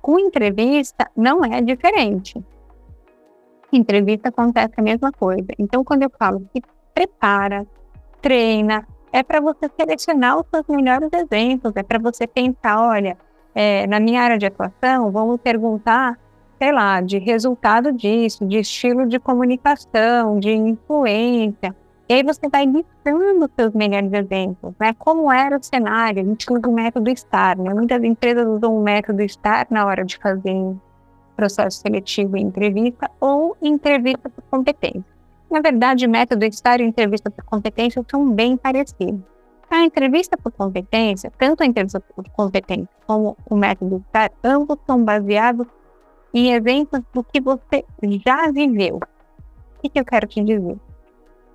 Com 0.00 0.18
entrevista, 0.18 1.10
não 1.16 1.44
é 1.44 1.60
diferente. 1.60 2.42
Entrevista 3.72 4.28
acontece 4.30 4.74
a 4.76 4.82
mesma 4.82 5.12
coisa. 5.12 5.48
Então, 5.58 5.84
quando 5.84 6.02
eu 6.02 6.10
falo 6.18 6.48
que 6.52 6.62
prepara, 6.94 7.66
treina, 8.20 8.86
é 9.12 9.22
para 9.22 9.40
você 9.40 9.70
selecionar 9.78 10.38
os 10.38 10.46
seus 10.48 10.66
melhores 10.68 11.10
exemplos, 11.12 11.72
é 11.76 11.82
para 11.82 11.98
você 11.98 12.26
pensar, 12.26 12.80
olha, 12.80 13.16
é, 13.54 13.86
na 13.86 14.00
minha 14.00 14.22
área 14.22 14.38
de 14.38 14.46
atuação, 14.46 15.10
vamos 15.10 15.40
perguntar, 15.40 16.18
sei 16.58 16.72
lá, 16.72 17.00
de 17.00 17.18
resultado 17.18 17.92
disso, 17.92 18.46
de 18.46 18.58
estilo 18.58 19.06
de 19.06 19.18
comunicação, 19.18 20.38
de 20.38 20.52
influência, 20.52 21.74
e 22.08 22.14
aí 22.14 22.22
você 22.22 22.48
vai 22.48 22.64
listando 22.64 23.50
seus 23.54 23.74
melhores 23.74 24.10
exemplos, 24.10 24.74
né? 24.80 24.94
Como 24.98 25.30
era 25.30 25.58
o 25.58 25.62
cenário? 25.62 26.22
A 26.22 26.24
gente 26.24 26.50
usa 26.50 26.66
o 26.66 26.72
método 26.72 27.10
STAR, 27.14 27.58
né? 27.58 27.74
Muitas 27.74 28.02
empresas 28.02 28.46
usam 28.46 28.78
o 28.78 28.82
método 28.82 29.28
STAR 29.28 29.66
na 29.68 29.84
hora 29.84 30.06
de 30.06 30.16
fazer 30.16 30.74
processo 31.36 31.82
seletivo 31.82 32.38
e 32.38 32.40
entrevista 32.40 33.10
ou 33.20 33.54
entrevista 33.60 34.30
por 34.30 34.42
competência. 34.50 35.04
Na 35.50 35.60
verdade, 35.60 36.06
método 36.06 36.50
STAR 36.50 36.80
e 36.80 36.84
entrevista 36.84 37.30
por 37.30 37.44
competência 37.44 38.02
são 38.10 38.30
bem 38.30 38.56
parecidos. 38.56 39.20
A 39.70 39.84
entrevista 39.84 40.34
por 40.38 40.50
competência, 40.52 41.30
tanto 41.38 41.62
a 41.62 41.66
entrevista 41.66 42.00
por 42.00 42.26
competência 42.30 42.88
como 43.06 43.36
o 43.50 43.54
método 43.54 44.02
STAR, 44.08 44.32
ambos 44.42 44.78
são 44.86 45.04
baseados 45.04 45.66
em 46.32 46.54
exemplos 46.54 47.02
do 47.12 47.22
que 47.22 47.38
você 47.38 47.84
já 48.24 48.50
viveu. 48.50 48.96
O 48.96 49.90
que 49.90 50.00
eu 50.00 50.06
quero 50.06 50.26
te 50.26 50.42
dizer? 50.42 50.87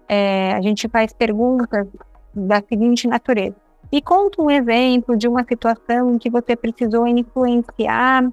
É, 0.08 0.54
a 0.54 0.62
gente 0.62 0.88
faz 0.88 1.14
perguntas 1.14 1.88
da 2.34 2.62
seguinte 2.62 3.08
natureza. 3.08 3.56
E 3.92 4.02
conta 4.02 4.42
um 4.42 4.50
exemplo 4.50 5.16
de 5.16 5.28
uma 5.28 5.44
situação 5.44 6.14
em 6.14 6.18
que 6.18 6.30
você 6.30 6.56
precisou 6.56 7.08
influenciar 7.08 8.32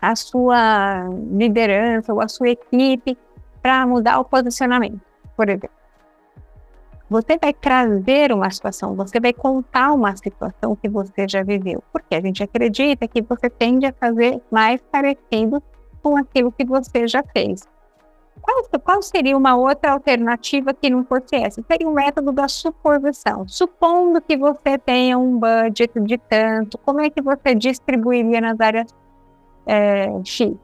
a 0.00 0.14
sua 0.14 1.08
liderança 1.32 2.12
ou 2.12 2.20
a 2.20 2.28
sua 2.28 2.50
equipe 2.50 3.18
para 3.60 3.86
mudar 3.86 4.20
o 4.20 4.24
posicionamento, 4.24 5.00
por 5.36 5.48
exemplo. 5.48 5.76
Você 7.08 7.38
vai 7.40 7.52
trazer 7.52 8.32
uma 8.32 8.50
situação, 8.50 8.94
você 8.94 9.20
vai 9.20 9.32
contar 9.32 9.92
uma 9.92 10.16
situação 10.16 10.74
que 10.76 10.88
você 10.88 11.26
já 11.28 11.42
viveu, 11.42 11.82
porque 11.92 12.14
a 12.14 12.20
gente 12.20 12.42
acredita 12.42 13.06
que 13.06 13.22
você 13.22 13.48
tende 13.48 13.86
a 13.86 13.92
fazer 13.92 14.40
mais 14.50 14.80
parecido 14.90 15.62
com 16.02 16.16
aquilo 16.16 16.50
que 16.52 16.64
você 16.64 17.06
já 17.06 17.22
fez. 17.32 17.62
Qual, 18.40 18.64
qual, 18.80 19.02
seria 19.02 19.36
uma 19.36 19.56
outra 19.56 19.92
alternativa 19.92 20.72
que 20.72 20.88
não 20.88 21.04
fosse 21.04 21.34
essa? 21.34 21.62
Seria 21.62 21.88
um 21.88 21.92
método 21.92 22.32
da 22.32 22.46
suposição. 22.46 23.46
Supondo 23.48 24.20
que 24.20 24.36
você 24.36 24.78
tenha 24.78 25.18
um 25.18 25.38
budget 25.38 25.98
de 26.00 26.18
tanto, 26.18 26.78
como 26.78 27.00
é 27.00 27.10
que 27.10 27.20
você 27.20 27.54
distribuiria 27.54 28.40
nas 28.40 28.60
áreas 28.60 28.94
é, 29.66 30.08
X? 30.24 30.54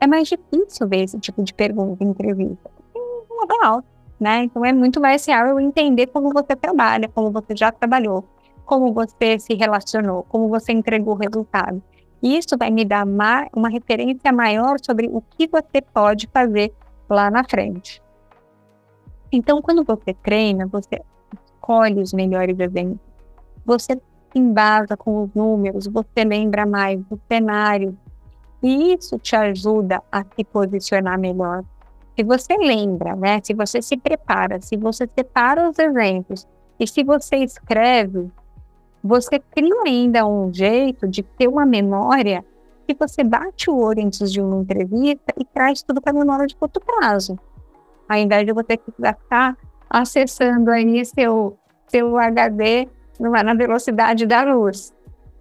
É 0.00 0.06
mais 0.06 0.28
difícil 0.28 0.88
ver 0.88 1.04
esse 1.04 1.18
tipo 1.18 1.42
de 1.42 1.52
pergunta 1.52 2.02
em 2.02 2.08
entrevista. 2.08 2.70
É 2.96 3.66
alto, 3.66 3.86
né? 4.18 4.44
Então 4.44 4.64
é 4.64 4.72
muito 4.72 5.00
mais 5.00 5.24
real 5.26 5.46
eu 5.46 5.60
entender 5.60 6.06
como 6.06 6.32
você 6.32 6.56
trabalha, 6.56 7.08
como 7.08 7.30
você 7.30 7.54
já 7.54 7.70
trabalhou, 7.70 8.24
como 8.64 8.92
você 8.92 9.38
se 9.38 9.54
relacionou, 9.54 10.24
como 10.28 10.48
você 10.48 10.72
entregou 10.72 11.14
o 11.14 11.18
resultado. 11.18 11.82
Isso 12.22 12.56
vai 12.56 12.70
me 12.70 12.84
dar 12.84 13.04
uma, 13.04 13.48
uma 13.54 13.68
referência 13.68 14.32
maior 14.32 14.76
sobre 14.80 15.08
o 15.08 15.20
que 15.20 15.48
você 15.48 15.82
pode 15.82 16.28
fazer 16.32 16.72
lá 17.12 17.30
na 17.30 17.44
frente. 17.44 18.02
Então, 19.30 19.62
quando 19.62 19.84
você 19.84 20.12
treina, 20.14 20.66
você 20.66 21.00
escolhe 21.32 22.00
os 22.00 22.12
melhores 22.12 22.58
eventos, 22.58 23.00
você 23.64 23.98
embasa 24.34 24.96
com 24.96 25.22
os 25.22 25.34
números, 25.34 25.86
você 25.86 26.24
lembra 26.24 26.66
mais 26.66 27.00
do 27.04 27.20
cenário, 27.28 27.96
e 28.62 28.94
isso 28.94 29.18
te 29.18 29.34
ajuda 29.34 30.02
a 30.10 30.24
se 30.24 30.44
posicionar 30.44 31.18
melhor. 31.18 31.64
Se 32.16 32.22
você 32.22 32.56
lembra, 32.56 33.16
né? 33.16 33.40
Se 33.42 33.54
você 33.54 33.82
se 33.82 33.96
prepara, 33.96 34.60
se 34.60 34.76
você 34.76 35.08
separa 35.14 35.68
os 35.68 35.78
exemplos 35.78 36.46
e 36.78 36.86
se 36.86 37.02
você 37.02 37.36
escreve, 37.36 38.30
você 39.02 39.38
cria 39.38 39.82
ainda 39.84 40.26
um 40.26 40.52
jeito 40.52 41.08
de 41.08 41.22
ter 41.22 41.48
uma 41.48 41.66
memória 41.66 42.44
que 42.94 43.06
você 43.06 43.22
bate 43.24 43.70
o 43.70 43.76
olho 43.76 44.04
antes 44.04 44.32
de 44.32 44.40
uma 44.40 44.62
entrevista 44.62 45.32
e 45.38 45.44
traz 45.44 45.82
tudo 45.82 46.00
para 46.00 46.12
a 46.12 46.18
memória 46.18 46.46
de 46.46 46.56
curto 46.56 46.80
prazo. 46.80 47.38
Ao 48.08 48.18
invés 48.18 48.46
de 48.46 48.52
você 48.52 48.78
ficar 48.78 49.56
acessando 49.88 50.70
aí 50.70 51.04
seu, 51.04 51.56
seu 51.86 52.18
HD 52.18 52.88
na 53.18 53.54
velocidade 53.54 54.26
da 54.26 54.42
luz. 54.42 54.92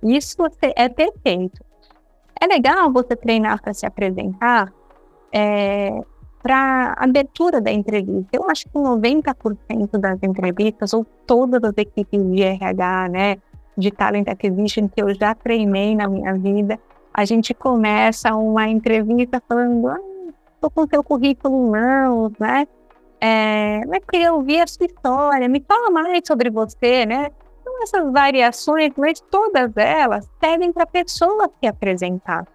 Isso 0.03 0.37
é 0.75 0.89
perfeito. 0.89 1.63
É 2.39 2.47
legal 2.47 2.91
você 2.91 3.15
treinar 3.15 3.61
para 3.61 3.73
se 3.73 3.85
apresentar 3.85 4.73
é, 5.31 6.01
para 6.41 6.95
abertura 6.97 7.61
da 7.61 7.71
entrevista. 7.71 8.29
Eu 8.33 8.49
acho 8.49 8.65
que 8.65 8.77
90% 8.77 9.97
das 9.99 10.21
entrevistas, 10.23 10.93
ou 10.93 11.05
todas 11.25 11.63
as 11.63 11.77
equipes 11.77 12.19
de 12.31 12.41
RH, 12.41 13.09
né, 13.09 13.37
de 13.77 13.91
Talent 13.91 14.27
Acquisition 14.27 14.87
que 14.89 15.01
eu 15.01 15.13
já 15.13 15.35
treinei 15.35 15.95
na 15.95 16.07
minha 16.07 16.33
vida, 16.33 16.79
a 17.13 17.25
gente 17.25 17.53
começa 17.53 18.35
uma 18.35 18.67
entrevista 18.67 19.41
falando, 19.47 19.87
ah, 19.87 19.99
tô 20.59 20.69
com 20.69 20.87
seu 20.87 21.03
currículo 21.03 21.55
em 21.55 21.71
mãos, 21.71 22.31
né? 22.39 22.67
É, 23.19 23.85
mas 23.87 24.03
queria 24.09 24.33
ouvir 24.33 24.61
a 24.61 24.67
sua 24.67 24.85
história, 24.85 25.47
me 25.47 25.63
fala 25.67 25.91
mais 25.91 26.21
sobre 26.25 26.49
você, 26.49 27.05
né? 27.05 27.29
Então, 27.61 27.83
essas 27.83 28.11
variações, 28.11 28.91
mas 28.97 29.19
todas 29.19 29.71
elas 29.75 30.27
servem 30.43 30.71
para 30.71 30.83
a 30.83 30.87
pessoa 30.87 31.49
se 31.59 31.67
apresentar. 31.67 32.47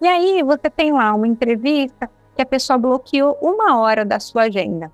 E 0.00 0.06
aí 0.06 0.42
você 0.42 0.68
tem 0.68 0.92
lá 0.92 1.14
uma 1.14 1.28
entrevista 1.28 2.10
que 2.34 2.42
a 2.42 2.46
pessoa 2.46 2.76
bloqueou 2.76 3.38
uma 3.40 3.78
hora 3.78 4.04
da 4.04 4.18
sua 4.18 4.44
agenda. 4.44 4.90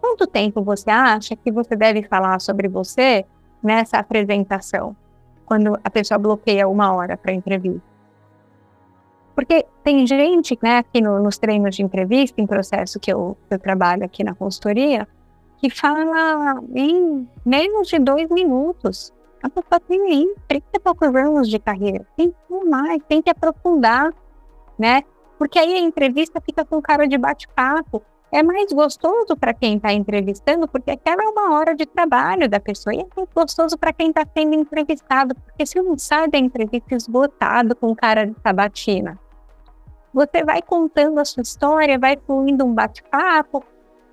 Quanto 0.00 0.26
tempo 0.26 0.62
você 0.62 0.90
acha 0.90 1.36
que 1.36 1.52
você 1.52 1.76
deve 1.76 2.02
falar 2.02 2.40
sobre 2.40 2.68
você 2.68 3.24
nessa 3.62 3.98
apresentação, 3.98 4.96
quando 5.44 5.78
a 5.82 5.90
pessoa 5.90 6.18
bloqueia 6.18 6.68
uma 6.68 6.92
hora 6.94 7.16
para 7.16 7.32
entrevista. 7.32 7.82
Porque 9.34 9.66
tem 9.82 10.06
gente, 10.06 10.58
né, 10.62 10.78
aqui 10.78 11.00
no, 11.00 11.22
nos 11.22 11.38
treinos 11.38 11.74
de 11.74 11.82
entrevista, 11.82 12.40
em 12.40 12.46
processo 12.46 13.00
que 13.00 13.12
eu, 13.12 13.36
eu 13.50 13.58
trabalho 13.58 14.04
aqui 14.04 14.22
na 14.22 14.34
consultoria, 14.34 15.08
que 15.58 15.70
fala 15.70 16.60
em 16.74 17.28
menos 17.44 17.88
de 17.88 17.98
dois 17.98 18.28
minutos. 18.28 19.12
A 19.42 19.48
pessoa 19.48 19.80
tem 19.80 20.00
aí 20.02 20.34
30 20.48 20.66
e 20.74 20.78
poucos 20.78 21.08
anos 21.14 21.48
de 21.48 21.58
carreira. 21.58 22.06
Tem 22.16 22.30
que 22.30 22.64
mais, 22.64 23.02
tem 23.08 23.22
que 23.22 23.30
aprofundar, 23.30 24.12
né? 24.78 25.02
Porque 25.38 25.58
aí 25.58 25.74
a 25.74 25.80
entrevista 25.80 26.40
fica 26.40 26.64
com 26.64 26.80
cara 26.80 27.06
de 27.06 27.16
bate-papo 27.16 28.02
é 28.32 28.42
mais 28.42 28.72
gostoso 28.72 29.36
para 29.36 29.52
quem 29.52 29.76
está 29.76 29.92
entrevistando, 29.92 30.66
porque 30.66 30.92
aquela 30.92 31.22
é 31.22 31.28
uma 31.28 31.54
hora 31.54 31.76
de 31.76 31.84
trabalho 31.84 32.48
da 32.48 32.58
pessoa, 32.58 32.94
e 32.94 33.00
é 33.00 33.06
mais 33.14 33.28
gostoso 33.34 33.76
para 33.76 33.92
quem 33.92 34.08
está 34.08 34.26
sendo 34.34 34.54
entrevistado, 34.54 35.34
porque 35.34 35.66
se 35.66 35.80
não 35.82 35.98
sai 35.98 36.28
da 36.28 36.38
entrevista 36.38 36.94
esgotado 36.94 37.76
com 37.76 37.94
cara 37.94 38.26
de 38.26 38.34
sabatina, 38.42 39.18
você 40.14 40.42
vai 40.42 40.62
contando 40.62 41.20
a 41.20 41.24
sua 41.26 41.42
história, 41.42 41.98
vai 41.98 42.16
fluindo 42.16 42.64
um 42.64 42.72
bate-papo, 42.72 43.62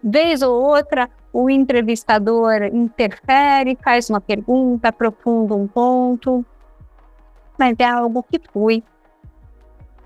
vez 0.04 0.42
ou 0.42 0.64
outra 0.64 1.10
o 1.32 1.50
entrevistador 1.50 2.64
interfere, 2.74 3.78
faz 3.82 4.10
uma 4.10 4.20
pergunta, 4.20 4.90
aprofunda 4.90 5.56
um 5.56 5.68
ponto, 5.68 6.46
mas 7.58 7.76
é 7.80 7.86
algo 7.86 8.24
que 8.24 8.40
flui. 8.52 8.84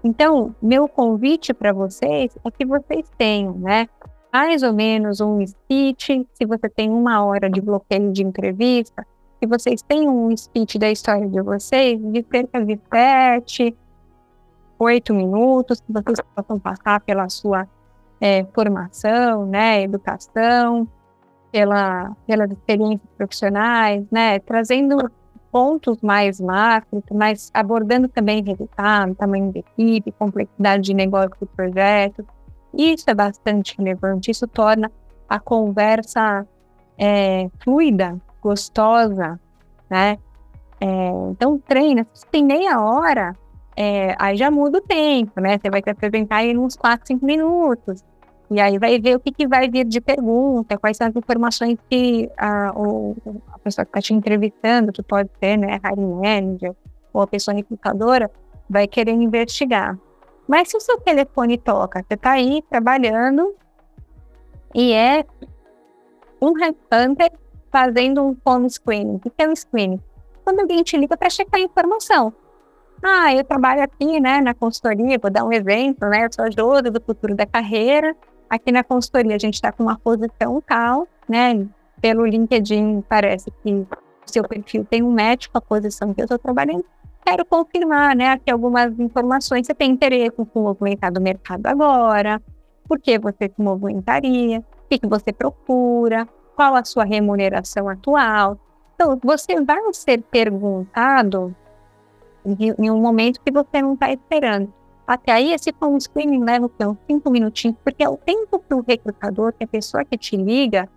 Então, 0.03 0.53
meu 0.61 0.87
convite 0.87 1.53
para 1.53 1.71
vocês 1.71 2.35
é 2.43 2.51
que 2.51 2.65
vocês 2.65 3.09
tenham, 3.17 3.53
né, 3.53 3.87
mais 4.31 4.61
ou 4.61 4.73
menos 4.73 5.21
um 5.21 5.45
speech, 5.45 6.27
se 6.33 6.45
você 6.45 6.67
tem 6.67 6.89
uma 6.89 7.23
hora 7.23 7.49
de 7.49 7.61
bloqueio 7.61 8.11
de 8.11 8.21
entrevista, 8.21 9.05
que 9.39 9.47
vocês 9.47 9.81
tenham 9.81 10.25
um 10.25 10.35
speech 10.35 10.77
da 10.77 10.91
história 10.91 11.27
de 11.27 11.41
vocês 11.41 12.01
de 12.01 12.25
cerca 12.29 12.65
de 12.65 12.79
sete, 12.91 13.77
oito 14.79 15.13
minutos, 15.13 15.79
que 15.79 15.93
vocês 15.93 16.19
possam 16.35 16.59
passar 16.59 16.99
pela 17.01 17.29
sua 17.29 17.67
é, 18.19 18.43
formação, 18.53 19.45
né, 19.45 19.83
educação, 19.83 20.87
pela, 21.51 22.15
pelas 22.27 22.51
experiências 22.51 23.09
profissionais, 23.15 24.05
né, 24.11 24.39
trazendo 24.39 25.09
pontos 25.53 26.01
mais 26.01 26.41
macros, 26.41 27.03
mas 27.11 27.51
abordando 27.53 28.07
também 28.07 28.43
resultado, 28.43 29.13
tamanho 29.13 29.51
de 29.51 29.59
equipe, 29.59 30.11
complexidade 30.13 30.81
de 30.81 30.95
negócio 30.95 31.37
e 31.39 31.45
projetos. 31.45 32.25
Isso 32.73 33.07
é 33.07 33.13
bastante 33.13 33.77
relevante, 33.77 34.31
isso 34.31 34.47
torna 34.47 34.91
a 35.29 35.39
conversa 35.39 36.47
é, 36.97 37.51
fluida, 37.63 38.19
gostosa, 38.41 39.39
né? 39.87 40.17
É, 40.81 41.09
então, 41.29 41.59
treina, 41.59 42.07
se 42.15 42.25
tem 42.25 42.43
meia 42.43 42.81
hora, 42.81 43.35
é, 43.77 44.15
aí 44.17 44.35
já 44.35 44.49
muda 44.49 44.79
o 44.79 44.81
tempo, 44.81 45.39
né? 45.39 45.59
Você 45.59 45.69
vai 45.69 45.83
se 45.83 45.89
apresentar 45.91 46.43
em 46.43 46.57
uns 46.57 46.75
4, 46.75 47.05
5 47.05 47.23
minutos. 47.23 48.03
E 48.49 48.59
aí 48.59 48.79
vai 48.79 48.99
ver 48.99 49.15
o 49.15 49.19
que, 49.19 49.31
que 49.31 49.47
vai 49.47 49.69
vir 49.69 49.85
de 49.85 50.01
pergunta, 50.01 50.79
quais 50.79 50.97
são 50.97 51.07
as 51.07 51.15
informações 51.15 51.77
que 51.87 52.29
a, 52.37 52.71
o, 52.75 53.15
a 53.51 53.52
pessoa 53.63 53.86
que 53.86 53.89
está 53.89 54.02
te 54.02 54.13
entrevistando, 54.13 54.91
que 54.91 55.02
pode 55.02 55.30
ser, 55.39 55.58
né, 55.58 55.80
hiring 55.84 56.13
manager 56.15 56.76
ou 57.12 57.21
a 57.21 57.28
pessoa 57.28 57.56
recrutadora, 57.56 58.30
vai 58.69 58.88
querer 58.88 59.12
investigar. 59.12 59.97
Mas 60.47 60.69
se 60.69 60.78
o 60.78 60.80
seu 60.80 60.99
telefone 60.99 61.58
toca, 61.58 62.04
você 62.08 62.15
está 62.15 62.32
aí 62.32 62.62
trabalhando 62.69 63.56
e 64.73 64.91
é 64.93 65.26
um 66.41 66.54
headhunter 66.54 67.32
fazendo 67.71 68.21
um 68.21 68.36
phone 68.43 68.69
screening. 68.69 69.15
O 69.15 69.19
que 69.19 69.32
é 69.38 69.47
um 69.47 69.56
screening? 69.56 69.99
Quando 70.43 70.60
alguém 70.60 70.84
te 70.84 70.97
liga 70.97 71.15
para 71.15 71.30
checar 71.30 71.60
a 71.60 71.63
informação. 71.63 72.34
Ah, 73.02 73.34
eu 73.34 73.43
trabalho 73.43 73.82
aqui, 73.82 74.19
né, 74.19 74.39
na 74.41 74.54
consultoria, 74.54 75.19
vou 75.19 75.30
dar 75.30 75.43
um 75.43 75.52
exemplo, 75.52 76.08
né, 76.10 76.26
eu 76.26 76.30
sou 76.32 76.45
ajuda 76.45 76.89
do 76.89 77.02
futuro 77.02 77.36
da 77.36 77.45
carreira, 77.45 78.15
Aqui 78.54 78.71
na 78.71 78.84
consultoria 78.84 79.36
a 79.36 79.39
gente 79.39 79.56
está 79.56 79.71
com 79.71 79.82
uma 79.82 79.97
posição 79.97 80.62
tal, 80.62 81.08
né? 81.28 81.67
Pelo 82.03 82.25
LinkedIn 82.25 83.01
parece 83.07 83.49
que 83.63 83.87
seu 84.25 84.43
perfil 84.43 84.83
tem 84.83 85.01
um 85.01 85.09
match 85.09 85.47
com 85.47 85.57
a 85.57 85.61
posição 85.61 86.13
que 86.13 86.19
eu 86.19 86.25
estou 86.25 86.37
trabalhando. 86.37 86.83
Quero 87.25 87.45
confirmar, 87.45 88.13
né? 88.13 88.31
Aqui 88.31 88.51
algumas 88.51 88.99
informações. 88.99 89.65
Você 89.65 89.73
tem 89.73 89.91
interesse 89.91 90.35
em 90.37 90.43
se 90.43 90.51
movimentar 90.53 91.13
do 91.13 91.21
mercado 91.21 91.65
agora? 91.65 92.41
Por 92.89 92.99
que 92.99 93.17
você 93.17 93.47
se 93.47 93.61
movimentaria? 93.61 94.59
O 94.59 94.89
que, 94.89 94.99
que 94.99 95.07
você 95.07 95.32
procura? 95.32 96.28
Qual 96.57 96.75
a 96.75 96.84
sua 96.84 97.05
remuneração 97.05 97.88
atual? 97.88 98.59
Então, 98.95 99.17
você 99.23 99.61
vai 99.61 99.80
ser 99.93 100.23
perguntado 100.23 101.55
em 102.45 102.91
um 102.91 102.99
momento 102.99 103.39
que 103.39 103.49
você 103.49 103.82
não 103.82 103.93
está 103.93 104.11
esperando. 104.11 104.73
Até 105.07 105.32
aí, 105.32 105.53
esse 105.53 105.71
phone 105.71 106.01
screening 106.01 106.43
leva 106.43 106.69
uns 106.82 106.97
cinco 107.09 107.32
minutinhos, 107.32 107.78
porque 107.82 108.03
é 108.03 108.09
o 108.09 108.17
tempo 108.17 108.59
que 108.59 108.73
o 108.73 108.84
recrutador, 108.86 109.53
que 109.53 109.63
a 109.63 109.67
pessoa 109.67 110.03
que 110.03 110.17
te 110.17 110.36
liga, 110.36 110.89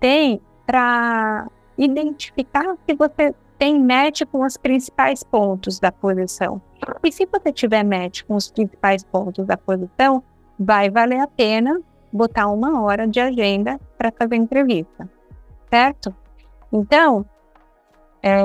tem 0.00 0.40
para 0.66 1.48
identificar 1.78 2.76
se 2.88 2.94
você 2.94 3.34
tem 3.58 3.82
match 3.82 4.22
com 4.30 4.44
os 4.44 4.56
principais 4.56 5.22
pontos 5.22 5.78
da 5.78 5.90
posição. 5.90 6.60
E 7.02 7.10
se 7.10 7.26
você 7.26 7.52
tiver 7.52 7.84
match 7.84 8.22
com 8.24 8.34
os 8.34 8.50
principais 8.50 9.02
pontos 9.04 9.46
da 9.46 9.56
posição, 9.56 10.22
vai 10.58 10.90
valer 10.90 11.20
a 11.20 11.26
pena 11.26 11.80
botar 12.12 12.48
uma 12.48 12.82
hora 12.82 13.06
de 13.06 13.20
agenda 13.20 13.78
para 13.96 14.12
fazer 14.12 14.36
entrevista, 14.36 15.08
certo? 15.70 16.14
Então, 16.72 17.24
é 18.22 18.38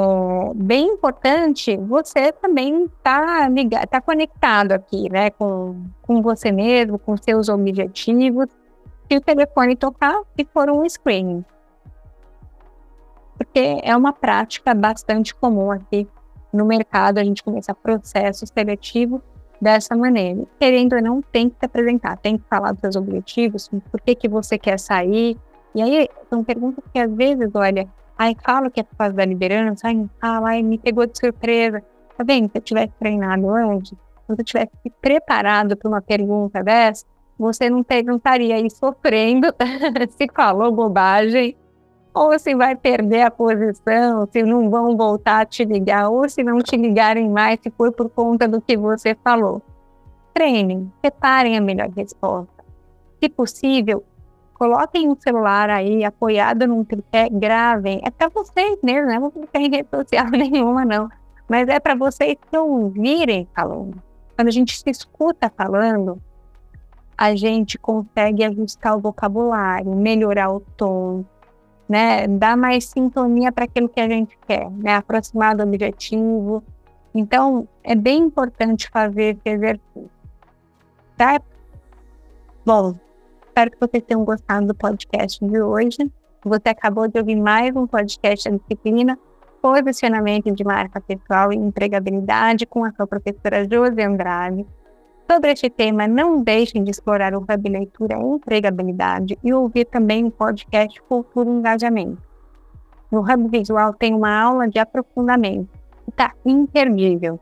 bem 0.56 0.90
importante 0.90 1.76
você 1.78 2.32
também 2.32 2.88
tá 3.02 3.48
tá 3.90 4.02
conectado 4.02 4.74
aqui, 4.74 5.10
né, 5.10 5.30
com, 5.32 5.84
com 6.02 6.22
você 6.22 6.52
mesmo, 6.52 7.00
com 7.00 7.18
seus 7.18 7.50
objetivos. 7.50 8.48
Se 9.12 9.18
o 9.18 9.20
telefone 9.20 9.76
tocar, 9.76 10.22
e 10.38 10.46
for 10.46 10.70
um 10.70 10.88
screening. 10.88 11.44
Porque 13.38 13.82
é 13.84 13.94
uma 13.94 14.14
prática 14.14 14.74
bastante 14.74 15.36
comum 15.36 15.70
aqui 15.70 16.08
no 16.54 16.64
mercado, 16.64 17.18
a 17.18 17.24
gente 17.26 17.44
começa 17.44 17.76
processo 17.76 18.48
seletivo 18.48 19.22
dessa 19.60 19.98
maneira. 19.98 20.46
Querendo 20.58 20.96
ou 20.96 21.02
não, 21.02 21.22
tem 21.22 21.50
que 21.50 21.58
se 21.60 21.66
apresentar, 21.66 22.16
tem 22.20 22.38
que 22.38 22.46
falar 22.50 22.72
dos 22.72 22.80
seus 22.80 22.96
objetivos, 22.96 23.70
por 23.92 24.00
que, 24.00 24.16
que 24.16 24.30
você 24.30 24.58
quer 24.58 24.80
sair. 24.80 25.38
E 25.76 25.82
aí, 25.82 26.08
são 26.30 26.42
perguntas 26.42 26.82
que 26.94 26.98
às 26.98 27.14
vezes, 27.14 27.50
olha, 27.54 27.90
Ai, 28.18 28.34
falo 28.42 28.72
que 28.72 28.80
é 28.80 28.84
por 28.84 28.96
causa 28.96 29.14
da 29.14 29.26
liderança. 29.26 29.88
Ai, 29.88 30.10
fala, 30.22 30.52
ai, 30.52 30.64
me 30.64 30.78
pegou 30.78 31.06
de 31.06 31.20
surpresa. 31.20 31.84
Tá 32.18 32.24
vendo? 32.24 32.50
Se 32.50 32.60
eu 32.60 32.62
tivesse 32.62 32.94
treinado 32.98 33.50
antes, 33.50 33.90
se 33.90 33.98
você 34.30 34.44
tivesse 34.44 34.72
se 34.82 34.90
preparado 35.02 35.76
para 35.76 35.90
uma 35.90 36.02
pergunta 36.02 36.64
dessa, 36.64 37.04
você 37.42 37.72
não 37.72 37.82
perguntaria 37.82 38.54
aí 38.54 38.70
sofrendo 38.70 39.48
se 40.16 40.28
falou 40.32 40.72
bobagem, 40.72 41.58
ou 42.14 42.38
se 42.38 42.54
vai 42.54 42.76
perder 42.76 43.24
a 43.24 43.32
posição, 43.32 44.28
se 44.32 44.44
não 44.44 44.70
vão 44.70 44.96
voltar 44.96 45.42
a 45.42 45.46
te 45.46 45.66
ligar, 45.66 46.10
ou 46.10 46.30
se 46.30 46.44
não 46.44 46.60
te 46.60 46.78
ligarem 46.78 47.28
mais, 47.28 47.60
se 47.60 47.72
for 47.72 47.92
por 47.92 48.10
conta 48.10 48.48
do 48.48 48.62
que 48.62 48.78
você 48.78 49.16
falou. 49.24 49.60
Treinem, 50.36 50.92
preparem 51.02 51.58
a 51.58 51.62
melhor 51.62 51.90
resposta. 51.90 52.64
Se 53.20 53.28
possível, 53.28 54.04
coloquem 54.54 55.10
um 55.10 55.16
celular 55.16 55.72
aí 55.72 56.04
apoiado 56.04 56.68
num 56.68 56.84
tripé, 56.84 57.28
gravem. 57.28 58.02
É 58.06 58.12
para 58.12 58.30
vocês 58.30 58.78
mesmo, 58.84 59.08
não 59.08 59.16
é 59.16 59.20
para 59.32 59.42
ficar 59.42 59.60
em 59.62 59.72
rede 59.72 59.90
social 59.90 60.30
nenhuma, 60.30 60.86
não. 60.86 61.10
Mas 61.50 61.68
é 61.68 61.80
para 61.80 61.96
vocês 61.96 62.38
que 62.52 62.56
ouvirem 62.56 63.48
falando. 63.56 64.00
Quando 64.36 64.48
a 64.48 64.52
gente 64.52 64.78
se 64.78 64.90
escuta 64.92 65.52
falando, 65.58 66.22
a 67.22 67.36
gente 67.36 67.78
consegue 67.78 68.44
ajustar 68.44 68.98
o 68.98 69.00
vocabulário, 69.00 69.96
melhorar 69.96 70.52
o 70.52 70.60
tom, 70.76 71.24
né? 71.88 72.28
Dar 72.28 72.58
mais 72.58 72.86
sintonia 72.86 73.52
para 73.52 73.66
aquilo 73.66 73.88
que 73.88 74.00
a 74.00 74.10
gente 74.10 74.36
quer, 74.48 74.72
né? 74.72 74.96
Aproximar 74.96 75.56
do 75.56 75.62
objetivo. 75.62 76.64
Então, 77.14 77.68
é 77.84 77.94
bem 77.94 78.24
importante 78.24 78.90
fazer 78.90 79.38
esse 79.38 79.56
exercício. 79.56 80.10
Tá? 81.16 81.40
Bom, 82.66 82.96
Espero 83.46 83.70
que 83.70 83.78
vocês 83.80 84.04
tenham 84.08 84.24
gostado 84.24 84.66
do 84.68 84.74
podcast 84.74 85.46
de 85.46 85.62
hoje. 85.62 85.98
Você 86.44 86.70
acabou 86.70 87.08
de 87.08 87.20
ouvir 87.20 87.36
mais 87.36 87.76
um 87.76 87.86
podcast 87.86 88.50
da 88.50 88.58
disciplina 88.58 89.20
Posicionamento 89.62 90.52
de 90.56 90.64
Marca 90.64 91.00
Pessoal 91.00 91.54
e 91.54 91.58
Empregabilidade 91.58 92.66
com 92.66 92.84
a 92.84 92.92
sua 92.94 93.06
professora 93.06 93.68
Josi 93.70 94.02
Andrade. 94.02 94.66
Sobre 95.32 95.54
este 95.54 95.70
tema, 95.70 96.10
não 96.10 96.44
deixem 96.44 96.84
de 96.84 96.92
explorar 96.92 97.34
o 97.34 97.38
Hub 97.38 97.70
Leitura 97.70 98.18
Empregabilidade 98.18 99.40
e 99.42 99.54
ouvir 99.54 99.86
também 99.86 100.26
o 100.26 100.32
podcast 100.32 101.02
Cultura 101.04 101.50
e 101.50 101.54
Engajamento. 101.54 102.22
No 103.10 103.22
Hub 103.22 103.48
Visual 103.48 103.94
tem 103.94 104.14
uma 104.14 104.38
aula 104.38 104.68
de 104.68 104.78
aprofundamento 104.78 105.70
que 106.04 106.10
está 106.10 106.34
imperdível. 106.46 107.40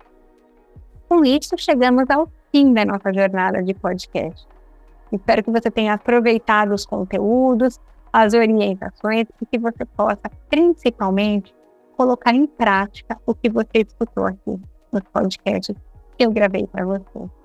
Com 1.08 1.26
isso, 1.26 1.58
chegamos 1.58 2.08
ao 2.12 2.30
fim 2.52 2.74
da 2.74 2.86
nossa 2.86 3.12
jornada 3.12 3.64
de 3.64 3.74
podcast. 3.74 4.48
Espero 5.12 5.44
que 5.44 5.50
você 5.50 5.72
tenha 5.72 5.96
aproveitado 5.96 6.76
os 6.76 6.86
conteúdos, 6.86 7.80
as 8.14 8.36
orientações 8.36 9.26
e 9.42 9.46
que 9.48 9.58
você 9.58 9.84
possa, 9.84 10.30
principalmente, 10.48 11.56
colocar 11.98 12.36
em 12.36 12.46
prática 12.46 13.20
o 13.26 13.34
que 13.34 13.50
você 13.50 13.80
escutou 13.80 14.28
aqui 14.28 14.62
nos 14.92 15.02
podcasts 15.12 15.76
que 16.16 16.24
eu 16.24 16.32
gravei 16.32 16.68
para 16.68 16.86
você. 16.86 17.39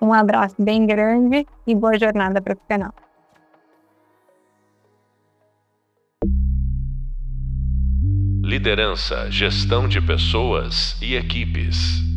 Um 0.00 0.12
abraço 0.12 0.56
bem 0.58 0.86
grande 0.86 1.46
e 1.66 1.74
boa 1.74 1.98
jornada 1.98 2.40
profissional. 2.40 2.92
Liderança, 8.42 9.30
gestão 9.30 9.88
de 9.88 10.00
pessoas 10.00 10.96
e 11.02 11.16
equipes. 11.16 12.15